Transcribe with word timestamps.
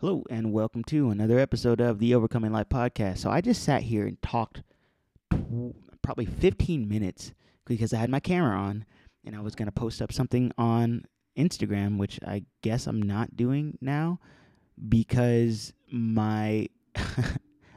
Hello, 0.00 0.24
and 0.30 0.50
welcome 0.50 0.82
to 0.84 1.10
another 1.10 1.38
episode 1.38 1.78
of 1.78 1.98
the 1.98 2.14
Overcoming 2.14 2.52
Life 2.52 2.70
podcast. 2.70 3.18
So, 3.18 3.28
I 3.28 3.42
just 3.42 3.62
sat 3.62 3.82
here 3.82 4.06
and 4.06 4.16
talked 4.22 4.62
probably 6.00 6.24
15 6.24 6.88
minutes 6.88 7.34
because 7.66 7.92
I 7.92 7.98
had 7.98 8.08
my 8.08 8.18
camera 8.18 8.58
on 8.58 8.86
and 9.26 9.36
I 9.36 9.40
was 9.40 9.54
going 9.54 9.66
to 9.66 9.72
post 9.72 10.00
up 10.00 10.10
something 10.10 10.52
on 10.56 11.04
Instagram, 11.36 11.98
which 11.98 12.18
I 12.26 12.44
guess 12.62 12.86
I'm 12.86 13.02
not 13.02 13.36
doing 13.36 13.76
now 13.82 14.20
because 14.88 15.74
my 15.92 16.70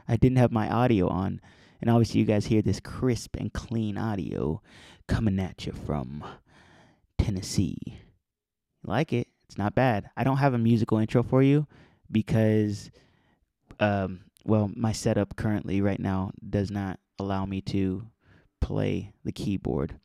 I 0.08 0.16
didn't 0.16 0.38
have 0.38 0.50
my 0.50 0.70
audio 0.70 1.08
on. 1.08 1.42
And 1.82 1.90
obviously, 1.90 2.20
you 2.20 2.26
guys 2.26 2.46
hear 2.46 2.62
this 2.62 2.80
crisp 2.80 3.36
and 3.36 3.52
clean 3.52 3.98
audio 3.98 4.62
coming 5.08 5.38
at 5.38 5.66
you 5.66 5.72
from 5.72 6.24
Tennessee. 7.18 7.98
Like 8.82 9.12
it? 9.12 9.28
It's 9.46 9.58
not 9.58 9.74
bad. 9.74 10.08
I 10.16 10.24
don't 10.24 10.38
have 10.38 10.54
a 10.54 10.58
musical 10.58 10.96
intro 10.96 11.22
for 11.22 11.42
you 11.42 11.66
because, 12.10 12.90
um, 13.80 14.20
well, 14.44 14.70
my 14.74 14.92
setup 14.92 15.36
currently 15.36 15.80
right 15.80 16.00
now 16.00 16.30
does 16.48 16.70
not 16.70 16.98
allow 17.18 17.44
me 17.46 17.60
to 17.62 18.06
play 18.60 19.12
the 19.24 19.32
keyboard. 19.32 19.98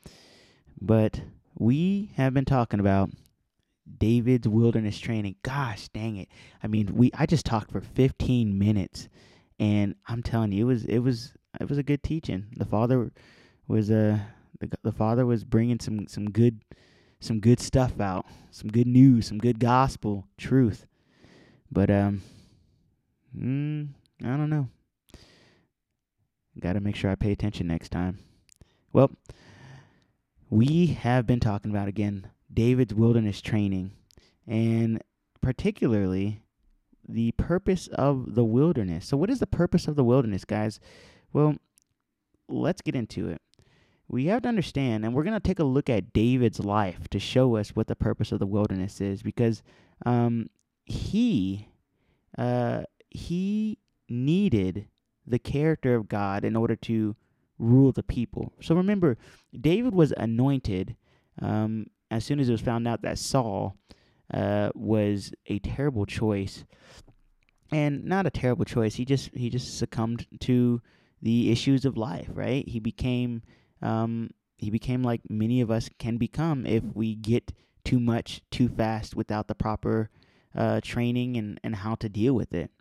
But 0.81 1.21
we 1.57 2.11
have 2.15 2.33
been 2.33 2.45
talking 2.45 2.79
about 2.79 3.09
David's 3.97 4.47
wilderness 4.47 4.99
training. 4.99 5.35
Gosh, 5.43 5.89
dang 5.89 6.17
it! 6.17 6.29
I 6.63 6.67
mean, 6.67 6.95
we 6.95 7.11
I 7.13 7.25
just 7.25 7.45
talked 7.45 7.71
for 7.71 7.81
15 7.81 8.57
minutes, 8.57 9.09
and 9.59 9.95
I'm 10.07 10.23
telling 10.23 10.51
you, 10.51 10.65
it 10.65 10.71
was 10.73 10.85
it 10.85 10.99
was 10.99 11.33
it 11.59 11.67
was 11.67 11.77
a 11.77 11.83
good 11.83 12.03
teaching. 12.03 12.47
The 12.55 12.65
father 12.65 13.11
was 13.67 13.89
uh, 13.89 14.19
the 14.59 14.69
the 14.83 14.91
father 14.91 15.25
was 15.25 15.43
bringing 15.43 15.79
some 15.79 16.07
some 16.07 16.29
good 16.29 16.61
some 17.19 17.39
good 17.39 17.59
stuff 17.59 17.99
out, 17.99 18.25
some 18.51 18.69
good 18.69 18.87
news, 18.87 19.27
some 19.27 19.37
good 19.37 19.59
gospel 19.59 20.27
truth. 20.37 20.85
But 21.71 21.89
um, 21.89 22.21
mm, 23.37 23.89
I 24.23 24.37
don't 24.37 24.49
know. 24.49 24.69
Got 26.59 26.73
to 26.73 26.81
make 26.81 26.95
sure 26.95 27.11
I 27.11 27.15
pay 27.15 27.31
attention 27.31 27.67
next 27.67 27.89
time. 27.89 28.19
Well, 28.91 29.11
we 30.49 30.87
have 30.87 31.27
been 31.27 31.39
talking 31.39 31.71
about 31.71 31.87
again 31.87 32.27
David's 32.51 32.93
wilderness 32.93 33.39
training, 33.39 33.91
and 34.47 35.01
particularly 35.41 36.41
the 37.07 37.31
purpose 37.33 37.87
of 37.87 38.35
the 38.35 38.43
wilderness. 38.43 39.07
So, 39.07 39.17
what 39.17 39.29
is 39.29 39.39
the 39.39 39.47
purpose 39.47 39.87
of 39.87 39.95
the 39.95 40.03
wilderness, 40.03 40.45
guys? 40.45 40.79
Well, 41.31 41.55
let's 42.47 42.81
get 42.81 42.95
into 42.95 43.29
it. 43.29 43.41
We 44.07 44.25
have 44.25 44.41
to 44.41 44.49
understand, 44.49 45.05
and 45.05 45.13
we're 45.13 45.23
going 45.23 45.35
to 45.35 45.39
take 45.39 45.59
a 45.59 45.63
look 45.63 45.89
at 45.89 46.13
David's 46.13 46.59
life 46.59 47.07
to 47.09 47.19
show 47.19 47.55
us 47.55 47.69
what 47.69 47.87
the 47.87 47.95
purpose 47.95 48.31
of 48.31 48.39
the 48.39 48.47
wilderness 48.47 48.99
is, 49.01 49.21
because 49.21 49.61
um, 50.05 50.49
he 50.89 51.67
uh, 52.37 52.83
he 53.09 53.77
needed 54.09 54.87
the 55.25 55.39
character 55.39 55.95
of 55.95 56.09
God 56.09 56.43
in 56.43 56.55
order 56.55 56.75
to 56.75 57.15
rule 57.57 57.91
the 57.91 58.03
people. 58.03 58.53
So 58.61 58.75
remember, 58.75 59.17
David 59.59 59.93
was 59.93 60.13
anointed 60.17 60.95
um, 61.41 61.87
as 62.09 62.25
soon 62.25 62.39
as 62.39 62.49
it 62.49 62.51
was 62.51 62.61
found 62.61 62.87
out 62.87 63.01
that 63.03 63.19
Saul 63.19 63.75
uh, 64.33 64.71
was 64.73 65.31
a 65.45 65.59
terrible 65.59 66.05
choice, 66.05 66.65
and 67.71 68.05
not 68.05 68.25
a 68.25 68.31
terrible 68.31 68.65
choice. 68.65 68.95
He 68.95 69.05
just 69.05 69.29
he 69.33 69.49
just 69.49 69.77
succumbed 69.77 70.25
to 70.41 70.81
the 71.21 71.51
issues 71.51 71.85
of 71.85 71.97
life. 71.97 72.29
Right? 72.33 72.67
He 72.67 72.79
became 72.79 73.43
um, 73.81 74.31
he 74.57 74.71
became 74.71 75.03
like 75.03 75.21
many 75.29 75.61
of 75.61 75.69
us 75.69 75.89
can 75.99 76.17
become 76.17 76.65
if 76.65 76.83
we 76.95 77.15
get 77.15 77.53
too 77.83 77.99
much 77.99 78.41
too 78.51 78.67
fast 78.67 79.15
without 79.15 79.47
the 79.47 79.55
proper 79.55 80.09
uh, 80.55 80.81
training 80.81 81.37
and, 81.37 81.59
and 81.63 81.77
how 81.77 81.95
to 81.95 82.09
deal 82.09 82.33
with 82.33 82.53
it. 82.53 82.71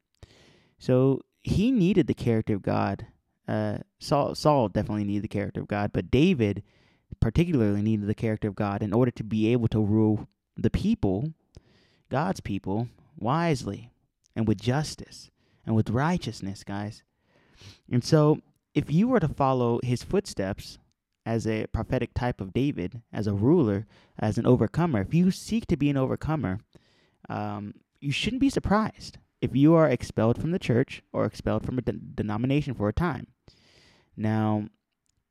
So 0.78 1.22
he 1.42 1.70
needed 1.70 2.06
the 2.06 2.14
character 2.14 2.54
of 2.54 2.62
God. 2.62 3.06
Uh, 3.46 3.78
Saul, 3.98 4.34
Saul 4.34 4.68
definitely 4.68 5.04
needed 5.04 5.24
the 5.24 5.28
character 5.28 5.60
of 5.60 5.68
God, 5.68 5.92
but 5.92 6.10
David 6.10 6.62
particularly 7.20 7.82
needed 7.82 8.06
the 8.06 8.14
character 8.14 8.48
of 8.48 8.54
God 8.54 8.82
in 8.82 8.92
order 8.92 9.10
to 9.12 9.24
be 9.24 9.52
able 9.52 9.68
to 9.68 9.80
rule 9.80 10.28
the 10.56 10.70
people, 10.70 11.32
God's 12.10 12.40
people, 12.40 12.88
wisely 13.16 13.90
and 14.36 14.46
with 14.46 14.60
justice 14.60 15.30
and 15.66 15.74
with 15.74 15.90
righteousness, 15.90 16.64
guys. 16.64 17.02
And 17.90 18.04
so, 18.04 18.40
if 18.74 18.92
you 18.92 19.08
were 19.08 19.20
to 19.20 19.28
follow 19.28 19.80
his 19.82 20.04
footsteps 20.04 20.78
as 21.26 21.46
a 21.46 21.66
prophetic 21.66 22.14
type 22.14 22.40
of 22.40 22.52
David, 22.52 23.02
as 23.12 23.26
a 23.26 23.34
ruler, 23.34 23.86
as 24.18 24.38
an 24.38 24.46
overcomer, 24.46 25.00
if 25.00 25.12
you 25.12 25.30
seek 25.30 25.66
to 25.66 25.76
be 25.76 25.90
an 25.90 25.96
overcomer, 25.96 26.60
um, 27.28 27.74
you 28.00 28.12
shouldn't 28.12 28.40
be 28.40 28.50
surprised 28.50 29.18
if 29.40 29.54
you 29.54 29.74
are 29.74 29.88
expelled 29.88 30.40
from 30.40 30.50
the 30.50 30.58
church 30.58 31.02
or 31.12 31.24
expelled 31.24 31.64
from 31.64 31.78
a 31.78 31.82
de- 31.82 31.92
denomination 31.92 32.74
for 32.74 32.88
a 32.88 32.92
time. 32.92 33.28
Now, 34.16 34.66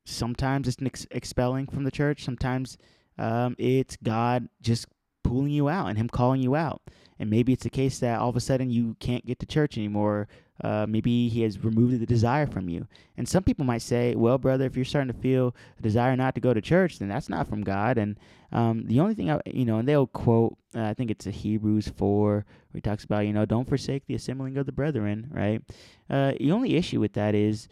sometimes 0.04 0.68
it's 0.68 0.78
ex- 0.82 1.06
expelling 1.10 1.66
from 1.66 1.84
the 1.84 1.90
church, 1.90 2.24
sometimes 2.24 2.78
um, 3.18 3.54
it's 3.58 3.96
God 4.02 4.48
just 4.60 4.86
pulling 5.24 5.50
you 5.50 5.68
out 5.68 5.88
and 5.88 5.98
Him 5.98 6.08
calling 6.08 6.40
you 6.40 6.54
out. 6.54 6.82
And 7.18 7.28
maybe 7.28 7.52
it's 7.52 7.64
the 7.64 7.70
case 7.70 7.98
that 7.98 8.20
all 8.20 8.30
of 8.30 8.36
a 8.36 8.40
sudden 8.40 8.70
you 8.70 8.96
can't 9.00 9.26
get 9.26 9.40
to 9.40 9.46
church 9.46 9.76
anymore. 9.76 10.28
Uh, 10.62 10.86
maybe 10.88 11.28
He 11.28 11.42
has 11.42 11.62
removed 11.62 12.00
the 12.00 12.06
desire 12.06 12.46
from 12.46 12.68
you. 12.68 12.86
And 13.16 13.28
some 13.28 13.42
people 13.42 13.64
might 13.64 13.82
say, 13.82 14.14
well, 14.14 14.38
brother, 14.38 14.64
if 14.64 14.76
you're 14.76 14.84
starting 14.84 15.12
to 15.12 15.20
feel 15.20 15.54
a 15.78 15.82
desire 15.82 16.16
not 16.16 16.34
to 16.34 16.40
go 16.40 16.54
to 16.54 16.60
church, 16.60 16.98
then 16.98 17.08
that's 17.08 17.28
not 17.28 17.48
from 17.48 17.62
God. 17.62 17.98
And 17.98 18.16
um, 18.52 18.84
the 18.86 19.00
only 19.00 19.14
thing, 19.14 19.30
I, 19.30 19.40
you 19.46 19.64
know, 19.64 19.78
and 19.78 19.88
they'll 19.88 20.06
quote, 20.06 20.56
uh, 20.74 20.82
I 20.82 20.94
think 20.94 21.10
it's 21.10 21.26
a 21.26 21.30
Hebrews 21.30 21.92
4, 21.96 22.30
where 22.30 22.44
he 22.72 22.80
talks 22.80 23.04
about, 23.04 23.26
you 23.26 23.32
know, 23.32 23.44
don't 23.44 23.68
forsake 23.68 24.06
the 24.06 24.14
assembling 24.14 24.56
of 24.56 24.66
the 24.66 24.72
brethren, 24.72 25.28
right? 25.30 25.62
Uh, 26.08 26.32
the 26.38 26.52
only 26.52 26.76
issue 26.76 27.00
with 27.00 27.12
that 27.14 27.34
is 27.34 27.68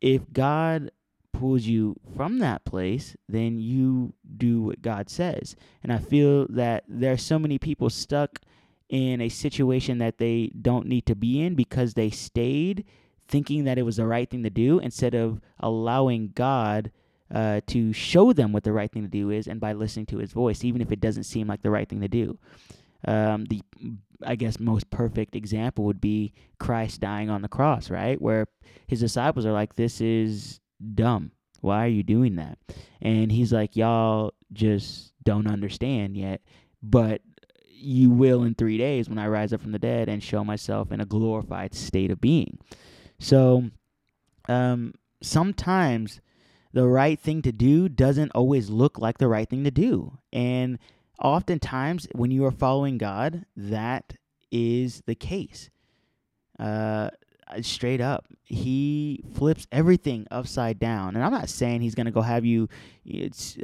if 0.00 0.22
God 0.32 0.90
pulls 1.32 1.62
you 1.62 1.96
from 2.16 2.38
that 2.38 2.64
place, 2.64 3.16
then 3.28 3.58
you 3.58 4.14
do 4.36 4.62
what 4.62 4.82
God 4.82 5.10
says. 5.10 5.56
And 5.82 5.92
I 5.92 5.98
feel 5.98 6.46
that 6.48 6.84
there 6.88 7.12
are 7.12 7.18
so 7.18 7.38
many 7.38 7.58
people 7.58 7.90
stuck 7.90 8.40
in 8.88 9.20
a 9.20 9.28
situation 9.28 9.98
that 9.98 10.18
they 10.18 10.50
don't 10.60 10.86
need 10.86 11.06
to 11.06 11.14
be 11.14 11.42
in 11.42 11.54
because 11.54 11.94
they 11.94 12.10
stayed 12.10 12.84
thinking 13.28 13.64
that 13.64 13.78
it 13.78 13.82
was 13.82 13.96
the 13.96 14.06
right 14.06 14.30
thing 14.30 14.42
to 14.42 14.50
do 14.50 14.78
instead 14.78 15.14
of 15.14 15.40
allowing 15.60 16.30
God 16.34 16.92
uh, 17.34 17.60
to 17.66 17.92
show 17.92 18.32
them 18.32 18.52
what 18.52 18.62
the 18.62 18.72
right 18.72 18.90
thing 18.90 19.02
to 19.02 19.08
do 19.08 19.30
is 19.30 19.48
and 19.48 19.60
by 19.60 19.72
listening 19.72 20.06
to 20.06 20.18
his 20.18 20.32
voice, 20.32 20.64
even 20.64 20.80
if 20.80 20.92
it 20.92 21.00
doesn't 21.00 21.24
seem 21.24 21.48
like 21.48 21.62
the 21.62 21.70
right 21.70 21.88
thing 21.88 22.00
to 22.00 22.08
do. 22.08 22.38
Um, 23.06 23.44
the 23.46 23.62
I 24.24 24.34
guess 24.36 24.58
most 24.58 24.88
perfect 24.90 25.36
example 25.36 25.84
would 25.84 26.00
be 26.00 26.32
Christ 26.58 27.00
dying 27.00 27.28
on 27.28 27.42
the 27.42 27.48
cross, 27.48 27.90
right? 27.90 28.20
Where 28.20 28.46
his 28.86 29.00
disciples 29.00 29.44
are 29.44 29.52
like, 29.52 29.74
"This 29.74 30.00
is 30.00 30.60
dumb. 30.94 31.32
Why 31.60 31.84
are 31.84 31.88
you 31.88 32.02
doing 32.02 32.36
that?" 32.36 32.58
And 33.02 33.30
he's 33.30 33.52
like, 33.52 33.76
"Y'all 33.76 34.32
just 34.52 35.12
don't 35.22 35.46
understand 35.46 36.16
yet, 36.16 36.40
but 36.82 37.20
you 37.76 38.10
will 38.10 38.42
in 38.42 38.54
three 38.54 38.78
days 38.78 39.08
when 39.08 39.18
I 39.18 39.26
rise 39.28 39.52
up 39.52 39.60
from 39.60 39.72
the 39.72 39.78
dead 39.78 40.08
and 40.08 40.22
show 40.22 40.44
myself 40.44 40.90
in 40.90 41.00
a 41.00 41.06
glorified 41.06 41.74
state 41.74 42.10
of 42.10 42.20
being." 42.20 42.58
So, 43.18 43.70
um, 44.48 44.94
sometimes 45.22 46.20
the 46.72 46.86
right 46.86 47.18
thing 47.18 47.42
to 47.42 47.52
do 47.52 47.88
doesn't 47.88 48.32
always 48.32 48.68
look 48.68 48.98
like 48.98 49.18
the 49.18 49.28
right 49.28 49.48
thing 49.48 49.64
to 49.64 49.70
do. 49.70 50.18
And 50.32 50.78
oftentimes, 51.22 52.06
when 52.12 52.30
you 52.30 52.44
are 52.44 52.50
following 52.50 52.98
God, 52.98 53.46
that 53.56 54.14
is 54.50 55.02
the 55.06 55.14
case. 55.14 55.70
Uh, 56.58 57.10
straight 57.62 58.00
up, 58.00 58.26
He 58.44 59.24
flips 59.34 59.66
everything 59.72 60.26
upside 60.30 60.78
down. 60.78 61.14
And 61.14 61.24
I'm 61.24 61.32
not 61.32 61.48
saying 61.48 61.80
He's 61.80 61.94
to 62.06 62.12
go 62.12 62.22
have 62.22 62.44
you 62.44 62.68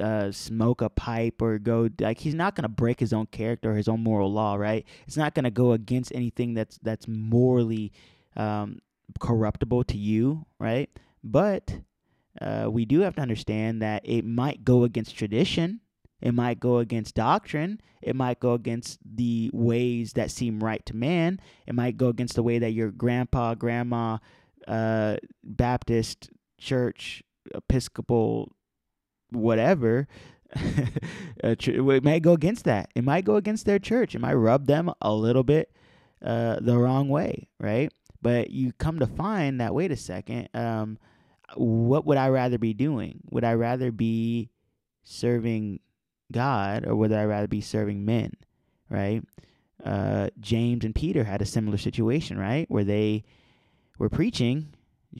uh, 0.00 0.30
smoke 0.30 0.82
a 0.82 0.88
pipe 0.88 1.40
or 1.42 1.58
go, 1.58 1.88
like, 2.00 2.18
He's 2.18 2.34
not 2.34 2.54
to 2.64 2.68
break 2.68 3.00
His 3.00 3.12
own 3.12 3.26
character 3.26 3.72
or 3.72 3.74
His 3.74 3.88
own 3.88 4.02
moral 4.02 4.32
law, 4.32 4.54
right? 4.54 4.86
It's 5.06 5.16
not 5.16 5.34
to 5.44 5.50
go 5.50 5.72
against 5.72 6.14
anything 6.14 6.54
that's, 6.54 6.78
that's 6.82 7.06
morally 7.08 7.92
um, 8.36 8.78
corruptible 9.20 9.84
to 9.84 9.98
you, 9.98 10.46
right? 10.58 10.90
But 11.24 11.74
uh, 12.40 12.68
we 12.70 12.84
do 12.84 13.00
have 13.00 13.16
to 13.16 13.22
understand 13.22 13.82
that 13.82 14.02
it 14.04 14.24
might 14.24 14.64
go 14.64 14.84
against 14.84 15.16
tradition. 15.16 15.80
It 16.22 16.32
might 16.32 16.60
go 16.60 16.78
against 16.78 17.16
doctrine. 17.16 17.80
It 18.00 18.14
might 18.16 18.40
go 18.40 18.54
against 18.54 18.98
the 19.04 19.50
ways 19.52 20.12
that 20.14 20.30
seem 20.30 20.62
right 20.62 20.84
to 20.86 20.96
man. 20.96 21.40
It 21.66 21.74
might 21.74 21.96
go 21.96 22.08
against 22.08 22.36
the 22.36 22.42
way 22.42 22.58
that 22.60 22.70
your 22.72 22.90
grandpa, 22.90 23.54
grandma, 23.54 24.18
uh, 24.66 25.16
Baptist 25.42 26.30
church, 26.58 27.22
Episcopal, 27.54 28.52
whatever. 29.30 30.06
it 30.54 32.04
might 32.04 32.22
go 32.22 32.32
against 32.32 32.64
that. 32.64 32.90
It 32.94 33.04
might 33.04 33.24
go 33.24 33.36
against 33.36 33.66
their 33.66 33.80
church. 33.80 34.14
It 34.14 34.20
might 34.20 34.34
rub 34.34 34.66
them 34.66 34.92
a 35.00 35.12
little 35.12 35.42
bit 35.42 35.72
uh, 36.24 36.58
the 36.60 36.78
wrong 36.78 37.08
way, 37.08 37.48
right? 37.58 37.92
But 38.20 38.50
you 38.50 38.72
come 38.72 39.00
to 39.00 39.06
find 39.06 39.60
that 39.60 39.74
wait 39.74 39.90
a 39.90 39.96
second, 39.96 40.48
um, 40.54 40.98
what 41.56 42.06
would 42.06 42.18
I 42.18 42.28
rather 42.28 42.58
be 42.58 42.74
doing? 42.74 43.20
Would 43.30 43.44
I 43.44 43.54
rather 43.54 43.90
be 43.90 44.50
serving 45.02 45.80
God 46.32 46.86
or 46.86 46.96
would 46.96 47.12
I 47.12 47.24
rather 47.24 47.48
be 47.48 47.60
serving 47.60 48.04
men? 48.04 48.32
Right? 48.90 49.22
uh, 49.84 50.30
James 50.40 50.84
and 50.84 50.94
Peter 50.94 51.24
had 51.24 51.42
a 51.42 51.46
similar 51.46 51.76
situation, 51.76 52.38
right? 52.38 52.70
Where 52.70 52.84
they 52.84 53.24
were 53.98 54.08
preaching 54.08 54.74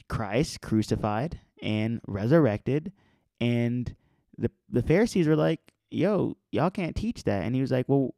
Christ 0.09 0.61
crucified 0.61 1.41
and 1.63 2.01
resurrected, 2.07 2.93
and 3.41 3.95
the 4.39 4.51
the 4.71 4.83
Pharisees 4.83 5.27
were 5.27 5.37
like, 5.37 5.61
"Yo, 5.91 6.37
y'all 6.51 6.71
can't 6.71 6.97
teach 6.97 7.25
that." 7.25 7.43
And 7.43 7.55
he 7.55 7.61
was 7.61 7.71
like, 7.71 7.89
"Well, 7.89 8.15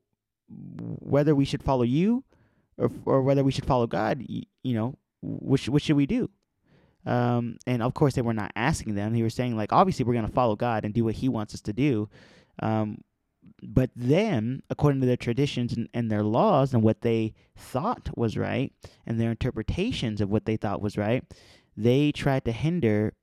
whether 0.49 1.35
we 1.35 1.45
should 1.45 1.63
follow 1.63 1.83
you 1.83 2.25
or 2.77 2.91
or 3.05 3.23
whether 3.23 3.43
we 3.43 3.53
should 3.53 3.67
follow 3.67 3.87
God, 3.87 4.25
you, 4.27 4.43
you 4.63 4.75
know, 4.75 4.99
which 5.23 5.69
what 5.69 5.83
should 5.83 5.97
we 5.97 6.07
do?" 6.07 6.31
Um, 7.07 7.59
and 7.67 7.83
of 7.83 7.95
course, 7.95 8.15
they 8.15 8.23
were 8.23 8.33
not 8.35 8.53
asking 8.57 8.95
them. 8.95 9.13
He 9.15 9.23
was 9.23 9.35
saying 9.35 9.57
like, 9.57 9.73
obviously, 9.73 10.05
we're 10.05 10.15
going 10.15 10.27
to 10.27 10.33
follow 10.33 10.57
God 10.57 10.85
and 10.85 10.95
do 10.95 11.05
what 11.05 11.15
He 11.17 11.29
wants 11.29 11.55
us 11.55 11.61
to 11.63 11.73
do. 11.73 12.09
Um, 12.61 12.99
but 13.63 13.91
then, 13.95 14.63
according 14.71 15.01
to 15.01 15.07
their 15.07 15.17
traditions 15.17 15.75
and, 15.75 15.89
and 15.93 16.11
their 16.11 16.23
laws 16.23 16.73
and 16.73 16.83
what 16.83 17.03
they 17.03 17.35
thought 17.57 18.11
was 18.17 18.37
right, 18.37 18.73
and 19.07 19.21
their 19.21 19.31
interpretations 19.31 20.21
of 20.21 20.31
what 20.31 20.47
they 20.47 20.57
thought 20.57 20.83
was 20.83 20.97
right, 20.97 21.25
they 21.77 22.13
tried 22.13 22.45
to 22.45 22.53
hinder 22.53 23.15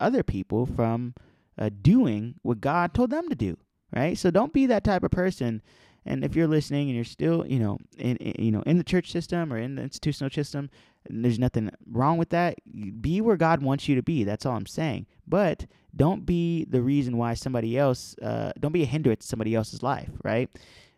other 0.00 0.22
people 0.22 0.66
from 0.66 1.14
uh, 1.58 1.70
doing 1.82 2.34
what 2.42 2.60
God 2.60 2.94
told 2.94 3.10
them 3.10 3.28
to 3.28 3.34
do. 3.34 3.56
Right. 3.94 4.18
So 4.18 4.30
don't 4.30 4.52
be 4.52 4.66
that 4.66 4.84
type 4.84 5.02
of 5.02 5.10
person. 5.10 5.62
And 6.08 6.24
if 6.24 6.34
you're 6.34 6.48
listening 6.48 6.88
and 6.88 6.96
you're 6.96 7.04
still, 7.04 7.46
you 7.46 7.58
know, 7.58 7.78
in, 7.98 8.16
in 8.16 8.44
you 8.44 8.50
know 8.50 8.62
in 8.62 8.78
the 8.78 8.84
church 8.84 9.12
system 9.12 9.52
or 9.52 9.58
in 9.58 9.76
the 9.76 9.82
institutional 9.82 10.30
system, 10.30 10.70
there's 11.08 11.38
nothing 11.38 11.70
wrong 11.86 12.16
with 12.16 12.30
that. 12.30 12.56
Be 13.00 13.20
where 13.20 13.36
God 13.36 13.62
wants 13.62 13.88
you 13.88 13.94
to 13.94 14.02
be. 14.02 14.24
That's 14.24 14.46
all 14.46 14.56
I'm 14.56 14.66
saying. 14.66 15.06
But 15.26 15.66
don't 15.94 16.24
be 16.24 16.64
the 16.64 16.80
reason 16.80 17.18
why 17.18 17.34
somebody 17.34 17.78
else. 17.78 18.16
Uh, 18.20 18.52
don't 18.58 18.72
be 18.72 18.82
a 18.82 18.86
hindrance 18.86 19.20
to 19.24 19.28
somebody 19.28 19.54
else's 19.54 19.82
life. 19.82 20.10
Right. 20.24 20.48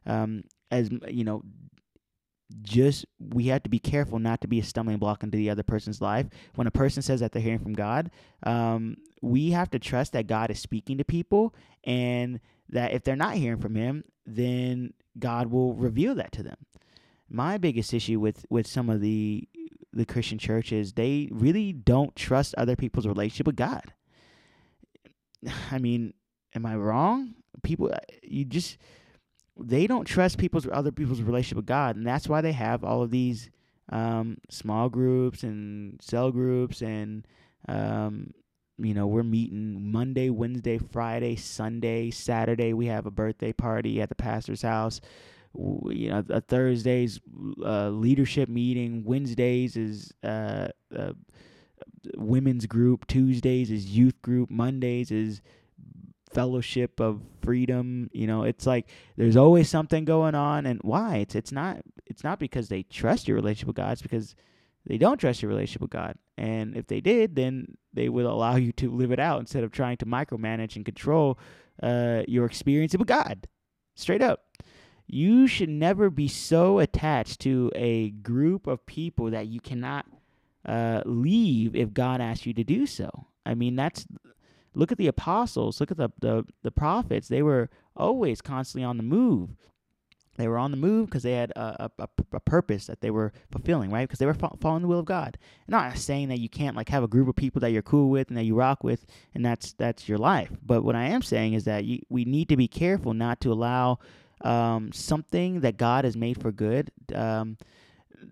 Um, 0.06 0.44
as 0.70 0.90
you 1.08 1.24
know, 1.24 1.42
just 2.62 3.04
we 3.18 3.46
have 3.46 3.64
to 3.64 3.68
be 3.68 3.80
careful 3.80 4.20
not 4.20 4.40
to 4.42 4.48
be 4.48 4.60
a 4.60 4.64
stumbling 4.64 4.98
block 4.98 5.24
into 5.24 5.36
the 5.36 5.50
other 5.50 5.64
person's 5.64 6.00
life. 6.00 6.26
When 6.54 6.68
a 6.68 6.70
person 6.70 7.02
says 7.02 7.18
that 7.18 7.32
they're 7.32 7.42
hearing 7.42 7.58
from 7.58 7.72
God, 7.72 8.12
um, 8.44 8.96
we 9.22 9.50
have 9.50 9.70
to 9.70 9.80
trust 9.80 10.12
that 10.12 10.28
God 10.28 10.52
is 10.52 10.60
speaking 10.60 10.98
to 10.98 11.04
people, 11.04 11.52
and 11.82 12.38
that 12.70 12.92
if 12.92 13.04
they're 13.04 13.16
not 13.16 13.34
hearing 13.34 13.60
from 13.60 13.74
Him, 13.74 14.04
then 14.26 14.92
God 15.18 15.48
will 15.50 15.74
reveal 15.74 16.14
that 16.16 16.32
to 16.32 16.42
them. 16.42 16.56
My 17.28 17.58
biggest 17.58 17.94
issue 17.94 18.18
with 18.18 18.46
with 18.50 18.66
some 18.66 18.90
of 18.90 19.00
the 19.00 19.48
the 19.92 20.06
Christian 20.06 20.38
churches, 20.38 20.92
they 20.92 21.28
really 21.32 21.72
don't 21.72 22.14
trust 22.14 22.54
other 22.56 22.76
people's 22.76 23.06
relationship 23.06 23.46
with 23.46 23.56
God. 23.56 23.92
I 25.70 25.78
mean, 25.78 26.14
am 26.54 26.66
I 26.66 26.76
wrong? 26.76 27.34
People, 27.62 27.92
you 28.22 28.44
just 28.44 28.78
they 29.58 29.86
don't 29.86 30.06
trust 30.06 30.38
people's 30.38 30.66
other 30.72 30.92
people's 30.92 31.22
relationship 31.22 31.56
with 31.56 31.66
God, 31.66 31.96
and 31.96 32.06
that's 32.06 32.28
why 32.28 32.40
they 32.40 32.52
have 32.52 32.84
all 32.84 33.02
of 33.02 33.10
these 33.10 33.50
um, 33.90 34.38
small 34.48 34.88
groups 34.88 35.42
and 35.42 36.00
cell 36.00 36.30
groups, 36.30 36.80
and 36.80 37.26
um, 37.68 38.32
you 38.80 38.94
know 38.94 39.06
we're 39.06 39.22
meeting 39.22 39.90
Monday, 39.90 40.30
Wednesday, 40.30 40.78
Friday, 40.78 41.36
Sunday, 41.36 42.10
Saturday. 42.10 42.72
We 42.72 42.86
have 42.86 43.06
a 43.06 43.10
birthday 43.10 43.52
party 43.52 44.00
at 44.00 44.08
the 44.08 44.14
pastor's 44.14 44.62
house. 44.62 45.00
You 45.54 46.10
know, 46.10 46.24
a 46.30 46.40
Thursday's 46.40 47.20
uh, 47.64 47.88
leadership 47.90 48.48
meeting. 48.48 49.02
Wednesdays 49.04 49.76
is 49.76 50.12
uh, 50.22 50.68
uh, 50.96 51.12
women's 52.16 52.66
group. 52.66 53.06
Tuesdays 53.08 53.70
is 53.70 53.86
youth 53.86 54.20
group. 54.22 54.50
Mondays 54.50 55.10
is 55.10 55.42
fellowship 56.32 57.00
of 57.00 57.20
freedom 57.42 58.08
you 58.12 58.26
know 58.26 58.44
it's 58.44 58.66
like 58.66 58.88
there's 59.16 59.36
always 59.36 59.68
something 59.68 60.04
going 60.04 60.34
on 60.34 60.64
and 60.64 60.80
why 60.82 61.16
it's 61.16 61.34
it's 61.34 61.50
not 61.50 61.78
it's 62.06 62.22
not 62.22 62.38
because 62.38 62.68
they 62.68 62.84
trust 62.84 63.26
your 63.26 63.34
relationship 63.34 63.66
with 63.66 63.76
god 63.76 63.92
it's 63.92 64.02
because 64.02 64.36
they 64.86 64.96
don't 64.96 65.18
trust 65.18 65.42
your 65.42 65.48
relationship 65.48 65.82
with 65.82 65.90
god 65.90 66.14
and 66.40 66.76
if 66.76 66.86
they 66.86 67.00
did 67.00 67.36
then 67.36 67.76
they 67.92 68.08
would 68.08 68.24
allow 68.24 68.56
you 68.56 68.72
to 68.72 68.90
live 68.90 69.12
it 69.12 69.20
out 69.20 69.40
instead 69.40 69.64
of 69.64 69.70
trying 69.70 69.96
to 69.96 70.06
micromanage 70.06 70.76
and 70.76 70.84
control 70.84 71.38
uh, 71.82 72.22
your 72.26 72.46
experience 72.46 72.96
with 72.96 73.06
god 73.06 73.46
straight 73.94 74.22
up 74.22 74.44
you 75.06 75.46
should 75.46 75.68
never 75.68 76.08
be 76.08 76.28
so 76.28 76.78
attached 76.78 77.40
to 77.40 77.70
a 77.74 78.10
group 78.10 78.66
of 78.66 78.84
people 78.86 79.30
that 79.30 79.48
you 79.48 79.60
cannot 79.60 80.06
uh, 80.66 81.02
leave 81.04 81.74
if 81.74 81.92
god 81.92 82.20
asks 82.20 82.46
you 82.46 82.54
to 82.54 82.64
do 82.64 82.86
so 82.86 83.26
i 83.44 83.54
mean 83.54 83.76
that's 83.76 84.06
Look 84.74 84.92
at 84.92 84.98
the 84.98 85.08
apostles, 85.08 85.80
look 85.80 85.90
at 85.90 85.96
the, 85.96 86.10
the, 86.20 86.44
the 86.62 86.70
prophets. 86.70 87.28
They 87.28 87.42
were 87.42 87.70
always 87.96 88.40
constantly 88.40 88.84
on 88.84 88.96
the 88.96 89.02
move. 89.02 89.50
They 90.40 90.48
were 90.48 90.58
on 90.58 90.70
the 90.70 90.76
move 90.76 91.06
because 91.06 91.22
they 91.22 91.32
had 91.32 91.50
a, 91.52 91.90
a, 91.98 92.08
a, 92.32 92.40
purpose 92.40 92.86
that 92.86 93.00
they 93.00 93.10
were 93.10 93.32
fulfilling, 93.50 93.90
right? 93.90 94.08
Because 94.08 94.18
they 94.18 94.26
were 94.26 94.34
fo- 94.34 94.56
following 94.60 94.82
the 94.82 94.88
will 94.88 95.00
of 95.00 95.04
God. 95.04 95.38
I'm 95.68 95.72
not 95.72 95.98
saying 95.98 96.28
that 96.28 96.40
you 96.40 96.48
can't 96.48 96.76
like 96.76 96.88
have 96.88 97.02
a 97.02 97.08
group 97.08 97.28
of 97.28 97.36
people 97.36 97.60
that 97.60 97.70
you're 97.70 97.82
cool 97.82 98.10
with 98.10 98.28
and 98.28 98.36
that 98.36 98.44
you 98.44 98.54
rock 98.54 98.82
with, 98.82 99.06
and 99.34 99.44
that's 99.44 99.72
that's 99.74 100.08
your 100.08 100.18
life. 100.18 100.50
But 100.64 100.82
what 100.82 100.96
I 100.96 101.04
am 101.04 101.22
saying 101.22 101.52
is 101.52 101.64
that 101.64 101.84
you, 101.84 102.00
we 102.08 102.24
need 102.24 102.48
to 102.48 102.56
be 102.56 102.68
careful 102.68 103.14
not 103.14 103.40
to 103.42 103.52
allow 103.52 103.98
um, 104.40 104.92
something 104.92 105.60
that 105.60 105.76
God 105.76 106.04
has 106.04 106.16
made 106.16 106.40
for 106.40 106.50
good 106.50 106.90
um, 107.14 107.58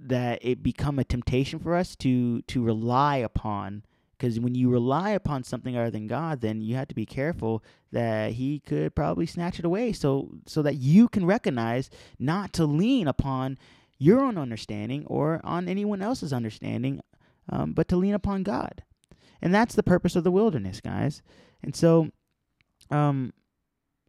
that 0.01 0.39
it 0.43 0.63
become 0.63 0.99
a 0.99 1.05
temptation 1.05 1.59
for 1.59 1.75
us 1.75 1.95
to 1.97 2.43
to 2.43 2.63
rely 2.63 3.17
upon 3.19 3.83
because 4.19 4.41
when 4.41 4.55
you 4.55 4.69
rely 4.69 5.11
upon 5.11 5.45
something 5.45 5.77
other 5.77 5.91
than 5.91 6.07
God, 6.07 6.41
then 6.41 6.61
you 6.61 6.75
have 6.75 6.89
to 6.89 6.95
be 6.95 7.07
careful 7.07 7.63
that 7.93 8.33
He 8.33 8.61
could 8.61 8.95
probably 8.95 9.27
snatch 9.27 9.59
it 9.59 9.65
away. 9.65 9.93
So 9.93 10.31
so 10.47 10.63
that 10.63 10.77
you 10.77 11.09
can 11.09 11.25
recognize 11.25 11.89
not 12.19 12.53
to 12.55 12.67
lean 12.67 13.07
upon 13.07 13.59
your 13.99 14.21
own 14.21 14.37
understanding 14.37 15.05
or 15.07 15.41
on 15.45 15.69
anyone 15.69 16.03
else's 16.03 16.33
understanding, 16.33 17.01
um, 17.49 17.73
but 17.73 17.89
to 17.89 17.97
lean 17.97 18.15
upon 18.15 18.43
God. 18.43 18.83
And 19.41 19.55
that's 19.55 19.75
the 19.75 19.83
purpose 19.83 20.17
of 20.17 20.25
the 20.25 20.33
wilderness, 20.33 20.81
guys. 20.81 21.23
And 21.63 21.75
so, 21.75 22.11
um, 22.91 23.33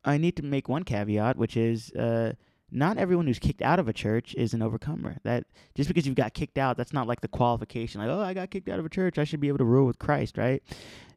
I 0.03 0.17
need 0.17 0.35
to 0.37 0.43
make 0.43 0.67
one 0.67 0.83
caveat, 0.83 1.37
which 1.37 1.55
is. 1.55 1.91
Uh, 1.91 2.33
not 2.71 2.97
everyone 2.97 3.27
who's 3.27 3.39
kicked 3.39 3.61
out 3.61 3.79
of 3.79 3.87
a 3.87 3.93
church 3.93 4.35
is 4.35 4.53
an 4.53 4.61
overcomer. 4.61 5.17
That 5.23 5.45
just 5.75 5.87
because 5.87 6.05
you've 6.05 6.15
got 6.15 6.33
kicked 6.33 6.57
out, 6.57 6.77
that's 6.77 6.93
not 6.93 7.07
like 7.07 7.21
the 7.21 7.27
qualification. 7.27 8.01
Like, 8.01 8.09
oh, 8.09 8.21
I 8.21 8.33
got 8.33 8.51
kicked 8.51 8.69
out 8.69 8.79
of 8.79 8.85
a 8.85 8.89
church, 8.89 9.17
I 9.17 9.23
should 9.23 9.39
be 9.39 9.47
able 9.47 9.57
to 9.59 9.65
rule 9.65 9.87
with 9.87 9.99
Christ, 9.99 10.37
right? 10.37 10.61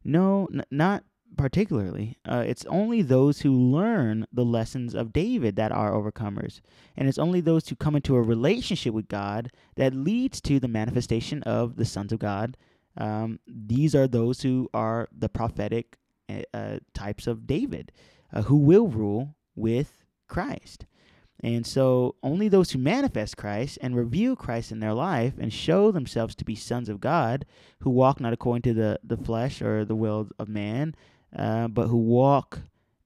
No, 0.04 0.49
n- 0.52 0.64
not 0.70 1.04
particularly. 1.37 2.19
Uh, 2.26 2.44
it's 2.46 2.64
only 2.66 3.02
those 3.02 3.40
who 3.40 3.52
learn 3.52 4.26
the 4.32 4.44
lessons 4.44 4.94
of 4.94 5.12
David 5.12 5.56
that 5.56 5.72
are 5.72 5.93
overcomers, 5.93 6.60
and 6.96 7.08
it's 7.08 7.19
only 7.19 7.40
those 7.40 7.69
who 7.69 7.76
come 7.76 7.96
into 7.96 8.16
a 8.16 8.22
relationship 8.22 8.94
with 8.94 9.08
God 9.08 9.50
that 9.76 9.94
leads 9.94 10.40
to 10.43 10.60
the 10.60 10.69
manifestation 10.69 11.43
of 11.44 11.76
the 11.76 11.84
sons 11.84 12.12
of 12.12 12.19
God. 12.19 12.56
Um, 12.96 13.41
these 13.46 13.94
are 13.94 14.06
those 14.06 14.43
who 14.43 14.69
are 14.74 15.08
the 15.17 15.29
prophetic 15.29 15.96
uh, 16.29 16.43
uh 16.53 16.79
types 16.93 17.27
of 17.27 17.46
David, 17.46 17.93
uh, 18.32 18.43
who 18.43 18.56
will 18.56 18.88
rule 18.88 19.34
with 19.55 20.05
Christ. 20.29 20.86
And 21.43 21.67
so 21.67 22.15
only 22.22 22.49
those 22.49 22.70
who 22.70 22.79
manifest 22.79 23.37
Christ 23.37 23.79
and 23.82 23.96
reveal 23.96 24.37
Christ 24.37 24.70
in 24.70 24.79
their 24.79 24.94
life 24.94 25.34
and 25.39 25.53
show 25.53 25.91
themselves 25.91 26.37
to 26.37 26.44
be 26.44 26.55
sons 26.55 26.89
of 26.89 27.01
God, 27.01 27.44
who 27.81 27.91
walk 27.91 28.20
not 28.20 28.32
according 28.32 28.63
to 28.63 28.75
the, 28.75 29.01
the 29.03 29.17
flesh 29.17 29.61
or 29.61 29.84
the 29.84 29.96
will 29.96 30.29
of 30.39 30.49
man, 30.49 30.94
uh, 31.37 31.67
but 31.67 31.89
who 31.89 31.96
walk 31.96 32.61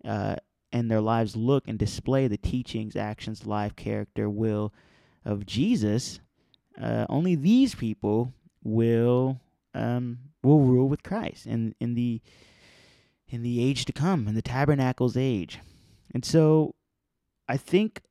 uh, 0.04 0.36
and 0.70 0.90
their 0.90 1.00
lives 1.00 1.34
look 1.34 1.66
and 1.66 1.78
display 1.78 2.28
the 2.28 2.36
teachings, 2.36 2.94
actions, 2.94 3.46
life, 3.46 3.74
character, 3.74 4.28
will 4.28 4.74
of 5.24 5.46
Jesus, 5.46 6.20
uh, 6.80 7.06
only 7.08 7.34
these 7.34 7.74
people 7.74 8.32
will 8.62 9.40
um, 9.74 10.18
will 10.42 10.60
rule 10.60 10.88
with 10.88 11.02
Christ 11.02 11.46
in 11.46 11.74
in 11.80 11.94
the 11.94 12.20
in 13.28 13.42
the 13.42 13.62
age 13.62 13.84
to 13.86 13.92
come, 13.92 14.28
in 14.28 14.34
the 14.34 14.42
tabernacle's 14.42 15.16
age. 15.16 15.58
And 16.14 16.24
so 16.24 16.74
I 17.48 17.56
think 17.56 18.02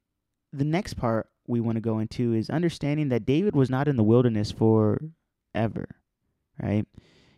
the 0.57 0.65
next 0.65 0.95
part 0.95 1.29
we 1.47 1.59
want 1.59 1.75
to 1.75 1.81
go 1.81 1.99
into 1.99 2.33
is 2.33 2.49
understanding 2.49 3.09
that 3.09 3.25
David 3.25 3.55
was 3.55 3.69
not 3.69 3.87
in 3.87 3.95
the 3.95 4.03
wilderness 4.03 4.51
for 4.51 4.99
ever, 5.53 5.87
right? 6.61 6.85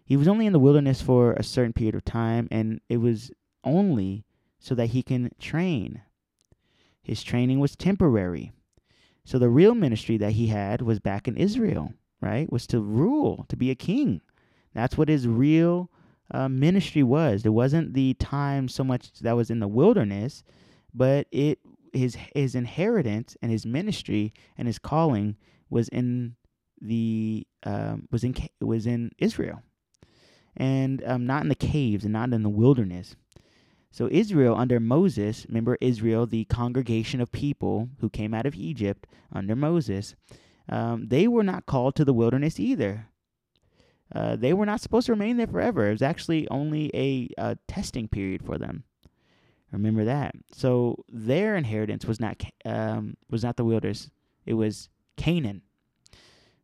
He 0.05 0.15
was 0.15 0.27
only 0.27 0.45
in 0.45 0.53
the 0.53 0.59
wilderness 0.59 1.01
for 1.01 1.33
a 1.33 1.43
certain 1.43 1.73
period 1.73 1.95
of 1.95 2.05
time, 2.05 2.47
and 2.49 2.79
it 2.87 2.97
was 2.97 3.31
only 3.63 4.25
so 4.59 4.73
that 4.75 4.87
he 4.87 5.03
can 5.03 5.31
train. 5.39 6.01
His 7.01 7.23
training 7.23 7.59
was 7.59 7.75
temporary. 7.75 8.53
So 9.25 9.37
the 9.37 9.49
real 9.49 9.75
ministry 9.75 10.17
that 10.17 10.33
he 10.33 10.47
had 10.47 10.81
was 10.81 10.99
back 10.99 11.27
in 11.27 11.35
Israel, 11.35 11.93
right? 12.21 12.49
Was 12.51 12.65
to 12.67 12.79
rule, 12.79 13.45
to 13.49 13.57
be 13.57 13.69
a 13.69 13.75
king. 13.75 14.21
That's 14.73 14.97
what 14.97 15.09
his 15.09 15.27
real 15.27 15.89
uh, 16.31 16.47
ministry 16.47 17.03
was. 17.03 17.45
It 17.45 17.49
wasn't 17.49 17.93
the 17.93 18.13
time 18.15 18.67
so 18.67 18.83
much 18.83 19.11
that 19.19 19.35
was 19.35 19.49
in 19.49 19.59
the 19.59 19.67
wilderness, 19.67 20.43
but 20.93 21.27
it 21.31 21.59
his 21.97 22.17
his 22.35 22.55
inheritance 22.55 23.35
and 23.41 23.51
his 23.51 23.65
ministry 23.65 24.33
and 24.57 24.67
his 24.67 24.79
calling 24.79 25.35
was 25.69 25.89
in 25.89 26.35
the 26.81 27.45
um, 27.63 28.07
was 28.11 28.23
in 28.23 28.35
was 28.61 28.85
in 28.85 29.11
Israel, 29.17 29.61
and 30.55 31.03
um, 31.05 31.25
not 31.25 31.43
in 31.43 31.49
the 31.49 31.55
caves 31.55 32.03
and 32.03 32.13
not 32.13 32.33
in 32.33 32.43
the 32.43 32.49
wilderness. 32.49 33.15
So 33.91 34.07
Israel 34.11 34.55
under 34.55 34.79
Moses, 34.79 35.45
remember 35.47 35.77
Israel, 35.81 36.27
the 36.27 36.45
congregation 36.45 37.19
of 37.19 37.31
people 37.31 37.89
who 37.99 38.09
came 38.09 38.33
out 38.33 38.45
of 38.45 38.53
Egypt 38.53 39.07
under 39.33 39.55
Moses, 39.55 40.15
um, 40.69 41.07
they 41.07 41.27
were 41.27 41.43
not 41.43 41.65
called 41.65 41.95
to 41.95 42.05
the 42.05 42.13
wilderness 42.13 42.59
either. 42.59 43.07
Uh, 44.13 44.35
they 44.35 44.53
were 44.53 44.65
not 44.65 44.81
supposed 44.81 45.07
to 45.07 45.13
remain 45.13 45.37
there 45.37 45.47
forever. 45.47 45.87
It 45.87 45.93
was 45.93 46.01
actually 46.01 46.47
only 46.49 46.91
a, 46.93 47.29
a 47.37 47.57
testing 47.67 48.07
period 48.07 48.43
for 48.45 48.57
them. 48.57 48.83
Remember 49.71 50.05
that. 50.05 50.33
So 50.53 51.03
their 51.09 51.55
inheritance 51.55 52.05
was 52.05 52.19
not 52.19 52.41
um, 52.65 53.17
was 53.29 53.43
not 53.43 53.57
the 53.57 53.65
wilderness. 53.65 54.09
It 54.45 54.53
was 54.53 54.89
Canaan. 55.17 55.61